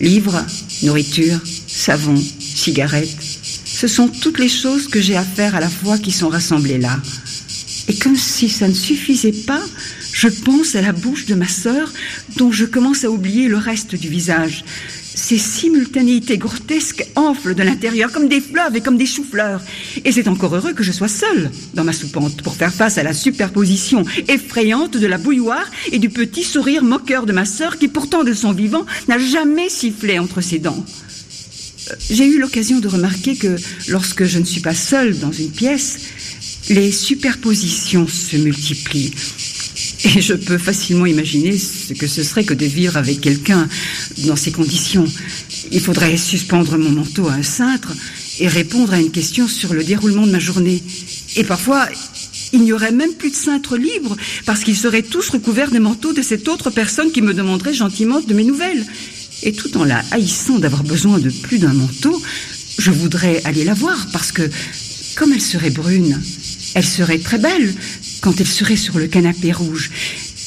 Livres, 0.00 0.44
nourriture, 0.82 1.40
savon, 1.66 2.16
cigarettes, 2.40 3.16
ce 3.64 3.86
sont 3.86 4.08
toutes 4.08 4.38
les 4.38 4.48
choses 4.48 4.88
que 4.88 5.00
j'ai 5.00 5.16
à 5.16 5.24
faire 5.24 5.54
à 5.54 5.60
la 5.60 5.68
fois 5.68 5.98
qui 5.98 6.10
sont 6.10 6.28
rassemblées 6.28 6.78
là. 6.78 7.00
Et 7.88 7.94
comme 7.94 8.16
si 8.16 8.48
ça 8.48 8.68
ne 8.68 8.74
suffisait 8.74 9.32
pas, 9.32 9.62
je 10.12 10.28
pense 10.28 10.74
à 10.76 10.82
la 10.82 10.92
bouche 10.92 11.26
de 11.26 11.34
ma 11.34 11.48
sœur, 11.48 11.92
dont 12.36 12.52
je 12.52 12.64
commence 12.66 13.04
à 13.04 13.10
oublier 13.10 13.48
le 13.48 13.56
reste 13.56 13.94
du 13.94 14.08
visage. 14.08 14.64
Ces 15.14 15.38
simultanéités 15.38 16.38
grotesques 16.38 17.04
enflent 17.16 17.54
de 17.54 17.62
l'intérieur 17.62 18.12
comme 18.12 18.28
des 18.28 18.40
fleuves 18.40 18.76
et 18.76 18.80
comme 18.80 18.96
des 18.98 19.06
choux-fleurs. 19.06 19.60
Et 20.04 20.12
c'est 20.12 20.28
encore 20.28 20.54
heureux 20.54 20.74
que 20.74 20.84
je 20.84 20.92
sois 20.92 21.08
seule 21.08 21.50
dans 21.74 21.82
ma 21.82 21.92
soupente 21.92 22.42
pour 22.42 22.54
faire 22.54 22.72
face 22.72 22.98
à 22.98 23.02
la 23.02 23.12
superposition 23.12 24.04
effrayante 24.28 24.96
de 24.96 25.06
la 25.06 25.18
bouilloire 25.18 25.68
et 25.90 25.98
du 25.98 26.08
petit 26.08 26.44
sourire 26.44 26.84
moqueur 26.84 27.26
de 27.26 27.32
ma 27.32 27.44
sœur 27.44 27.78
qui 27.78 27.88
pourtant 27.88 28.22
de 28.22 28.32
son 28.32 28.52
vivant 28.52 28.86
n'a 29.08 29.18
jamais 29.18 29.68
sifflé 29.68 30.18
entre 30.20 30.40
ses 30.40 30.60
dents. 30.60 30.84
Euh, 31.90 31.94
J'ai 32.10 32.26
eu 32.26 32.38
l'occasion 32.38 32.78
de 32.78 32.88
remarquer 32.88 33.34
que 33.34 33.56
lorsque 33.88 34.24
je 34.24 34.38
ne 34.38 34.44
suis 34.44 34.60
pas 34.60 34.74
seule 34.74 35.18
dans 35.18 35.32
une 35.32 35.50
pièce, 35.50 35.98
les 36.68 36.92
superpositions 36.92 38.06
se 38.06 38.36
multiplient. 38.36 39.12
Et 40.04 40.20
je 40.20 40.34
peux 40.34 40.58
facilement 40.58 41.06
imaginer 41.06 41.56
ce 41.56 41.92
que 41.94 42.06
ce 42.06 42.22
serait 42.22 42.44
que 42.44 42.54
de 42.54 42.66
vivre 42.66 42.96
avec 42.96 43.20
quelqu'un 43.20 43.68
dans 44.26 44.36
ces 44.36 44.52
conditions. 44.52 45.06
Il 45.72 45.80
faudrait 45.80 46.16
suspendre 46.16 46.76
mon 46.78 46.90
manteau 46.90 47.28
à 47.28 47.34
un 47.34 47.42
cintre 47.42 47.92
et 48.38 48.48
répondre 48.48 48.92
à 48.92 49.00
une 49.00 49.10
question 49.10 49.48
sur 49.48 49.74
le 49.74 49.82
déroulement 49.82 50.26
de 50.26 50.32
ma 50.32 50.38
journée. 50.38 50.82
Et 51.36 51.44
parfois, 51.44 51.88
il 52.52 52.62
n'y 52.62 52.72
aurait 52.72 52.92
même 52.92 53.14
plus 53.14 53.30
de 53.30 53.36
cintre 53.36 53.76
libre 53.76 54.16
parce 54.46 54.62
qu'ils 54.62 54.76
seraient 54.76 55.02
tous 55.02 55.30
recouverts 55.30 55.70
des 55.70 55.80
manteaux 55.80 56.12
de 56.12 56.22
cette 56.22 56.48
autre 56.48 56.70
personne 56.70 57.10
qui 57.10 57.22
me 57.22 57.34
demanderait 57.34 57.74
gentiment 57.74 58.20
de 58.20 58.34
mes 58.34 58.44
nouvelles. 58.44 58.86
Et 59.42 59.52
tout 59.52 59.76
en 59.76 59.84
la 59.84 60.02
haïssant 60.10 60.58
d'avoir 60.58 60.82
besoin 60.82 61.18
de 61.18 61.30
plus 61.30 61.58
d'un 61.58 61.72
manteau, 61.72 62.20
je 62.78 62.90
voudrais 62.90 63.42
aller 63.44 63.64
la 63.64 63.74
voir 63.74 64.08
parce 64.12 64.32
que, 64.32 64.48
comme 65.16 65.32
elle 65.32 65.40
serait 65.40 65.70
brune, 65.70 66.20
elle 66.74 66.86
serait 66.86 67.18
très 67.18 67.38
belle 67.38 67.74
quand 68.20 68.40
elle 68.40 68.46
serait 68.46 68.76
sur 68.76 68.98
le 68.98 69.06
canapé 69.06 69.52
rouge. 69.52 69.90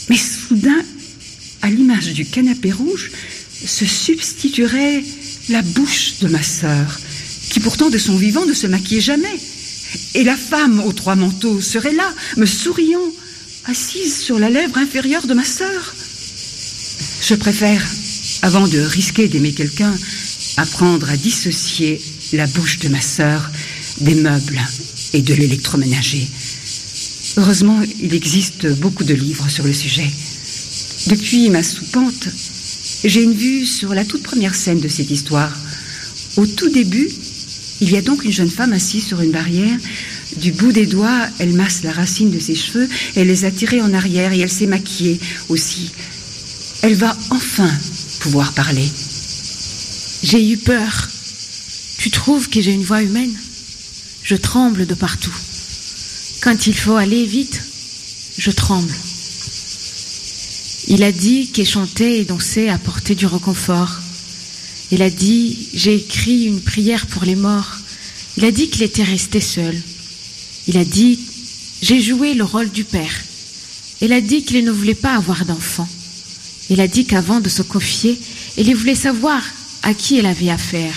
Mais 0.09 0.17
soudain, 0.17 0.83
à 1.61 1.69
l'image 1.69 2.13
du 2.13 2.25
canapé 2.25 2.71
rouge, 2.71 3.11
se 3.65 3.85
substituerait 3.85 5.03
la 5.49 5.61
bouche 5.61 6.19
de 6.21 6.27
ma 6.27 6.41
sœur, 6.41 6.99
qui 7.49 7.59
pourtant 7.59 7.89
de 7.89 7.97
son 7.97 8.15
vivant 8.15 8.45
ne 8.45 8.53
se 8.53 8.67
maquillait 8.67 9.01
jamais. 9.01 9.39
Et 10.15 10.23
la 10.23 10.37
femme 10.37 10.79
aux 10.79 10.93
trois 10.93 11.15
manteaux 11.15 11.61
serait 11.61 11.93
là, 11.93 12.13
me 12.37 12.45
souriant, 12.45 12.99
assise 13.65 14.17
sur 14.17 14.39
la 14.39 14.49
lèvre 14.49 14.77
inférieure 14.77 15.27
de 15.27 15.33
ma 15.33 15.43
sœur. 15.43 15.95
Je 17.21 17.35
préfère, 17.35 17.85
avant 18.41 18.67
de 18.67 18.79
risquer 18.79 19.27
d'aimer 19.27 19.53
quelqu'un, 19.53 19.93
apprendre 20.57 21.09
à 21.09 21.17
dissocier 21.17 22.01
la 22.33 22.47
bouche 22.47 22.79
de 22.79 22.89
ma 22.89 23.01
sœur 23.01 23.51
des 23.99 24.15
meubles 24.15 24.61
et 25.13 25.21
de 25.21 25.33
l'électroménager. 25.33 26.27
Heureusement, 27.37 27.81
il 28.01 28.13
existe 28.13 28.67
beaucoup 28.79 29.03
de 29.03 29.13
livres 29.13 29.49
sur 29.49 29.65
le 29.65 29.73
sujet. 29.73 30.09
Depuis 31.07 31.49
ma 31.49 31.63
soupente, 31.63 32.27
j'ai 33.03 33.23
une 33.23 33.33
vue 33.33 33.65
sur 33.65 33.93
la 33.93 34.05
toute 34.05 34.23
première 34.23 34.55
scène 34.55 34.79
de 34.79 34.87
cette 34.87 35.09
histoire. 35.09 35.51
Au 36.37 36.45
tout 36.45 36.69
début, 36.69 37.09
il 37.81 37.89
y 37.89 37.97
a 37.97 38.01
donc 38.01 38.23
une 38.23 38.31
jeune 38.31 38.49
femme 38.49 38.73
assise 38.73 39.05
sur 39.05 39.21
une 39.21 39.31
barrière. 39.31 39.77
Du 40.37 40.51
bout 40.51 40.71
des 40.71 40.85
doigts, 40.85 41.27
elle 41.39 41.53
masse 41.53 41.83
la 41.83 41.91
racine 41.91 42.31
de 42.31 42.39
ses 42.39 42.55
cheveux, 42.55 42.87
elle 43.15 43.27
les 43.27 43.43
a 43.43 43.51
tirés 43.51 43.81
en 43.81 43.93
arrière 43.93 44.31
et 44.33 44.39
elle 44.39 44.51
s'est 44.51 44.67
maquillée 44.67 45.19
aussi. 45.49 45.91
Elle 46.83 46.95
va 46.95 47.17
enfin 47.31 47.71
pouvoir 48.19 48.53
parler. 48.53 48.87
J'ai 50.23 50.51
eu 50.51 50.57
peur. 50.57 51.09
Tu 51.97 52.11
trouves 52.11 52.49
que 52.49 52.61
j'ai 52.61 52.71
une 52.71 52.83
voix 52.83 53.01
humaine? 53.01 53.33
Je 54.23 54.35
tremble 54.35 54.85
de 54.85 54.93
partout. 54.93 55.33
Quand 56.41 56.67
il 56.67 56.75
faut 56.75 56.95
aller 56.95 57.25
vite, 57.25 57.61
je 58.37 58.51
tremble. 58.51 58.93
Il 60.87 61.03
a 61.03 61.11
dit 61.11 61.51
que 61.51 61.63
chanter 61.63 62.19
et 62.19 62.25
danser 62.25 62.69
apportait 62.69 63.15
du 63.15 63.25
réconfort. 63.25 63.99
Il 64.91 65.01
a 65.01 65.09
dit, 65.09 65.69
j'ai 65.73 65.95
écrit 65.95 66.45
une 66.45 66.61
prière 66.61 67.07
pour 67.07 67.23
les 67.23 67.35
morts. 67.35 67.77
Il 68.37 68.45
a 68.45 68.51
dit 68.51 68.69
qu'il 68.69 68.83
était 68.83 69.03
resté 69.03 69.39
seul. 69.39 69.79
Il 70.67 70.77
a 70.77 70.85
dit, 70.85 71.19
j'ai 71.81 72.01
joué 72.01 72.33
le 72.33 72.43
rôle 72.43 72.69
du 72.69 72.83
père. 72.83 73.13
Il 74.01 74.13
a 74.13 74.21
dit 74.21 74.43
qu'il 74.43 74.63
ne 74.65 74.71
voulait 74.71 74.95
pas 74.95 75.15
avoir 75.15 75.45
d'enfant. 75.45 75.87
Il 76.69 76.81
a 76.81 76.87
dit 76.87 77.05
qu'avant 77.05 77.39
de 77.39 77.49
se 77.49 77.61
confier, 77.61 78.19
il 78.57 78.75
voulait 78.75 78.95
savoir 78.95 79.43
à 79.83 79.93
qui 79.93 80.17
elle 80.17 80.25
avait 80.25 80.49
affaire. 80.49 80.95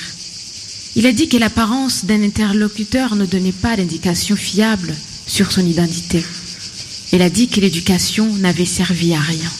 Il 0.97 1.07
a 1.07 1.12
dit 1.12 1.28
que 1.28 1.36
l'apparence 1.36 2.05
d'un 2.05 2.22
interlocuteur 2.22 3.16
ne 3.16 3.26
donnait 3.26 3.53
pas 3.53 3.76
d'indication 3.76 4.36
fiable 4.36 4.95
sur 5.26 5.51
son 5.51 5.66
identité. 5.66 6.24
Il 7.12 7.20
a 7.20 7.30
dit 7.30 7.49
que 7.49 7.61
l'éducation 7.61 8.32
n'avait 8.36 8.64
servi 8.64 9.12
à 9.12 9.20
rien. 9.20 9.51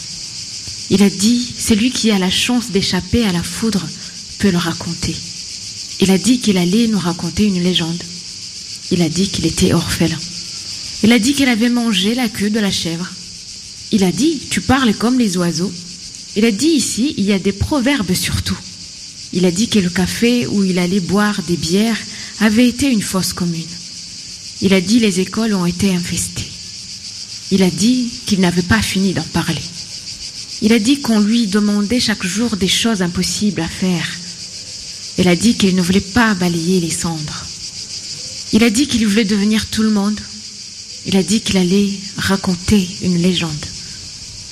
Il 0.91 1.03
a 1.03 1.11
dit, 1.11 1.55
celui 1.59 1.91
qui 1.91 2.11
a 2.11 2.19
la 2.19 2.31
chance 2.31 2.71
d'échapper 2.71 3.25
à 3.25 3.33
la 3.33 3.43
foudre 3.43 3.85
peut 4.39 4.51
le 4.51 4.59
raconter. 4.59 5.15
Il 6.01 6.11
a 6.11 6.19
dit 6.19 6.39
qu'il 6.39 6.57
allait 6.57 6.87
nous 6.87 6.99
raconter 6.99 7.47
une 7.47 7.63
légende. 7.63 8.03
Il 8.91 9.03
a 9.03 9.09
dit 9.09 9.29
qu'il 9.29 9.47
était 9.47 9.73
orphelin. 9.73 10.19
Il 11.03 11.13
a 11.13 11.19
dit 11.19 11.35
qu'il 11.35 11.49
avait 11.49 11.69
mangé 11.69 12.15
la 12.15 12.29
queue 12.29 12.51
de 12.51 12.61
la 12.61 12.71
chèvre. 12.71 13.11
Il 13.93 14.05
a 14.05 14.13
dit, 14.13 14.41
tu 14.51 14.61
parles 14.61 14.95
comme 14.95 15.19
les 15.19 15.37
oiseaux. 15.37 15.73
Il 16.37 16.45
a 16.45 16.51
dit 16.51 16.69
ici, 16.69 17.15
il 17.17 17.25
y 17.25 17.33
a 17.33 17.39
des 17.39 17.53
proverbes 17.53 18.15
surtout. 18.15 18.59
Il 19.37 19.45
a 19.47 19.51
dit 19.51 19.69
que 19.69 19.81
le 19.81 19.91
café 19.91 20.47
où 20.47 20.63
il 20.63 20.79
allait 20.79 21.01
boire 21.01 21.43
des 21.43 21.57
bières 21.57 21.99
avait 22.39 22.69
été 22.69 22.89
une 22.89 23.03
fosse 23.03 23.33
commune. 23.33 23.75
Il 24.63 24.73
a 24.73 24.81
dit 24.81 25.01
les 25.01 25.19
écoles 25.19 25.55
ont 25.55 25.67
été 25.67 25.93
infestées. 25.93 26.51
Il 27.51 27.65
a 27.65 27.71
dit 27.71 28.11
qu'il 28.27 28.39
n'avait 28.39 28.63
pas 28.63 28.81
fini 28.81 29.13
d'en 29.13 29.25
parler. 29.25 29.61
Il 30.63 30.73
a 30.73 30.79
dit 30.79 31.01
qu'on 31.01 31.19
lui 31.19 31.49
demandait 31.49 31.99
chaque 31.99 32.25
jour 32.25 32.57
des 32.57 32.69
choses 32.69 33.03
impossibles 33.03 33.61
à 33.61 33.69
faire. 33.69 34.09
Il 35.19 35.27
a 35.27 35.35
dit 35.35 35.55
qu'il 35.55 35.75
ne 35.75 35.83
voulait 35.83 36.01
pas 36.01 36.35
balayer 36.35 36.79
les 36.81 36.91
cendres. 36.91 37.45
Il 38.53 38.63
a 38.63 38.71
dit 38.71 38.87
qu'il 38.87 39.05
voulait 39.05 39.25
devenir 39.25 39.67
tout 39.67 39.83
le 39.83 39.91
monde. 39.91 40.21
Il 41.07 41.17
a 41.17 41.25
dit 41.25 41.41
qu'il 41.41 41.57
allait 41.57 41.91
raconter 42.17 42.89
une 43.03 43.21
légende. 43.21 43.67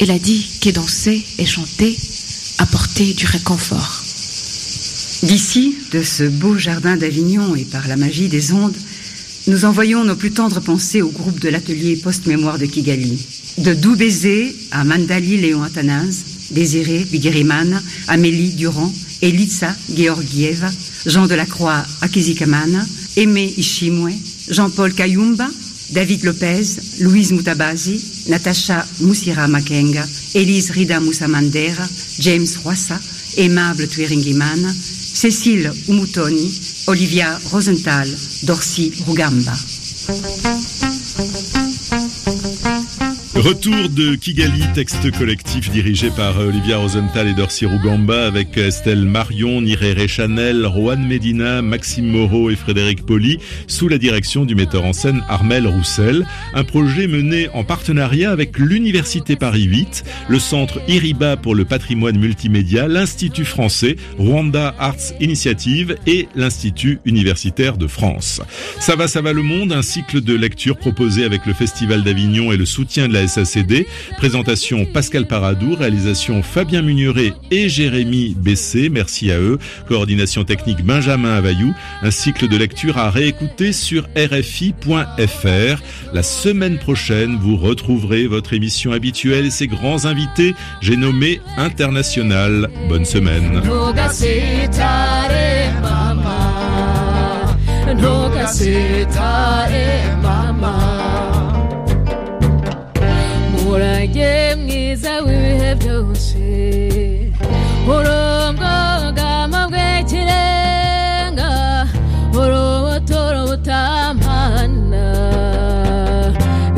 Il 0.01 0.11
a 0.11 0.19
dit 0.19 0.45
que 0.61 0.71
danser 0.71 1.25
et 1.39 1.47
chanter 1.47 1.97
apportait 2.59 3.15
du 3.15 3.27
réconfort. 3.27 4.02
D'ici, 5.23 5.77
de 5.93 6.03
ce 6.03 6.25
beau 6.25 6.59
jardin 6.59 6.97
d'Avignon 6.97 7.55
et 7.55 7.65
par 7.65 7.87
la 7.87 7.97
magie 7.97 8.29
des 8.29 8.53
ondes, 8.53 8.77
nous 9.47 9.65
envoyons 9.65 10.05
nos 10.05 10.17
plus 10.17 10.33
tendres 10.33 10.61
pensées 10.61 11.01
au 11.01 11.11
groupe 11.11 11.39
de 11.39 11.49
l'atelier 11.49 11.97
post-mémoire 11.97 12.59
de 12.59 12.67
Kigali. 12.67 13.25
De 13.59 13.73
doux 13.73 13.95
baisers 13.95 14.53
à 14.73 14.83
Mandali 14.83 15.37
Léon 15.37 15.63
Athanase, 15.63 16.25
Désiré 16.51 17.05
Bigiriman, 17.05 17.81
Amélie 18.09 18.53
Durand, 18.53 18.93
Elitsa 19.21 19.77
Georgieva, 19.97 20.71
Jean 21.07 21.27
Delacroix 21.29 21.85
Akizikaman, 22.01 22.85
Aimé 23.17 23.55
Ishimwe, 23.57 24.13
Jean-Paul 24.49 24.93
Kayumba, 24.93 25.49
David 25.91 26.25
Lopez, 26.25 26.79
Louise 27.01 27.33
Mutabazi, 27.33 28.01
Natacha 28.29 28.85
Moussira 29.01 29.47
Makenga, 29.47 30.05
Élise 30.35 30.71
Rida 30.71 30.99
Moussamandera, 30.99 31.87
James 32.19 32.49
Roissa, 32.65 32.99
Aimable 33.37 33.87
Twiringiman, 33.87 34.75
Cécile 35.13 35.73
Umutoni, 35.89 36.61
Olivia 36.87 37.39
Rosenthal, 37.51 38.09
Dorcy 38.43 38.93
Rugamba. 39.07 39.53
Retour 43.43 43.89
de 43.89 44.15
Kigali, 44.15 44.63
texte 44.73 45.11
collectif 45.19 45.69
dirigé 45.69 46.11
par 46.11 46.39
Olivia 46.39 46.79
Rosenthal 46.79 47.27
et 47.27 47.35
Dorcy 47.35 47.67
Rougamba 47.67 48.25
avec 48.25 48.57
Estelle 48.57 49.05
Marion, 49.05 49.61
Nirere 49.61 50.07
Chanel, 50.07 50.65
Juan 50.73 51.05
Medina, 51.05 51.61
Maxime 51.61 52.07
Moreau 52.07 52.51
et 52.51 52.55
Frédéric 52.55 53.05
Poli 53.05 53.39
sous 53.67 53.89
la 53.89 53.99
direction 53.99 54.45
du 54.45 54.55
metteur 54.55 54.85
en 54.85 54.93
scène 54.93 55.25
Armel 55.29 55.67
Roussel. 55.67 56.25
Un 56.55 56.63
projet 56.63 57.09
mené 57.09 57.49
en 57.53 57.65
partenariat 57.65 58.31
avec 58.31 58.59
l'Université 58.59 59.35
Paris 59.35 59.65
8, 59.65 60.05
le 60.29 60.39
Centre 60.39 60.81
Iriba 60.87 61.37
pour 61.37 61.57
le 61.57 61.65
patrimoine 61.65 62.21
multimédia, 62.21 62.87
l'Institut 62.87 63.45
français, 63.45 63.97
Rwanda 64.19 64.73
Arts 64.79 65.15
Initiative 65.19 65.97
et 66.07 66.29
l'Institut 66.37 67.01
universitaire 67.05 67.77
de 67.77 67.89
France. 67.89 68.41
Ça 68.79 68.95
va, 68.95 69.09
ça 69.09 69.21
va 69.21 69.33
le 69.33 69.43
monde, 69.43 69.73
un 69.73 69.83
cycle 69.83 70.21
de 70.21 70.35
lecture 70.35 70.77
proposé 70.77 71.25
avec 71.25 71.45
le 71.45 71.55
Festival 71.55 72.05
d'Avignon 72.05 72.53
et 72.53 72.57
le 72.57 72.67
soutien 72.67 73.09
de 73.09 73.15
la 73.15 73.32
Présentation 74.17 74.85
Pascal 74.85 75.27
Paradou, 75.27 75.75
réalisation 75.75 76.43
Fabien 76.43 76.83
Mugneret 76.83 77.33
et 77.51 77.69
Jérémy 77.69 78.35
Bessé, 78.37 78.89
merci 78.89 79.31
à 79.31 79.39
eux. 79.39 79.59
Coordination 79.89 80.45
technique 80.45 80.85
Benjamin 80.85 81.35
Availlou. 81.35 81.75
Un 82.03 82.11
cycle 82.11 82.49
de 82.49 82.57
lecture 82.57 82.99
à 82.99 83.11
réécouter 83.11 83.73
sur 83.73 84.07
rfi.fr. 84.17 85.83
La 86.13 86.23
semaine 86.23 86.79
prochaine, 86.79 87.39
vous 87.41 87.57
retrouverez 87.57 88.27
votre 88.27 88.53
émission 88.53 88.93
habituelle 88.93 89.47
et 89.47 89.51
ses 89.51 89.67
grands 89.67 90.05
invités. 90.05 90.55
J'ai 90.81 90.97
nommé 90.97 91.41
International. 91.57 92.69
Bonne 92.89 93.05
semaine. 93.05 93.63
Byose 106.23 107.33
Urungogama 107.95 109.61
bw'ikirenga 109.71 111.51
Urubuturo 112.41 113.41
butampana 113.51 115.07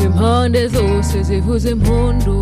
Impande 0.05 0.61
zose 0.73 1.15
zivuza 1.27 1.69
impundu 1.75 2.37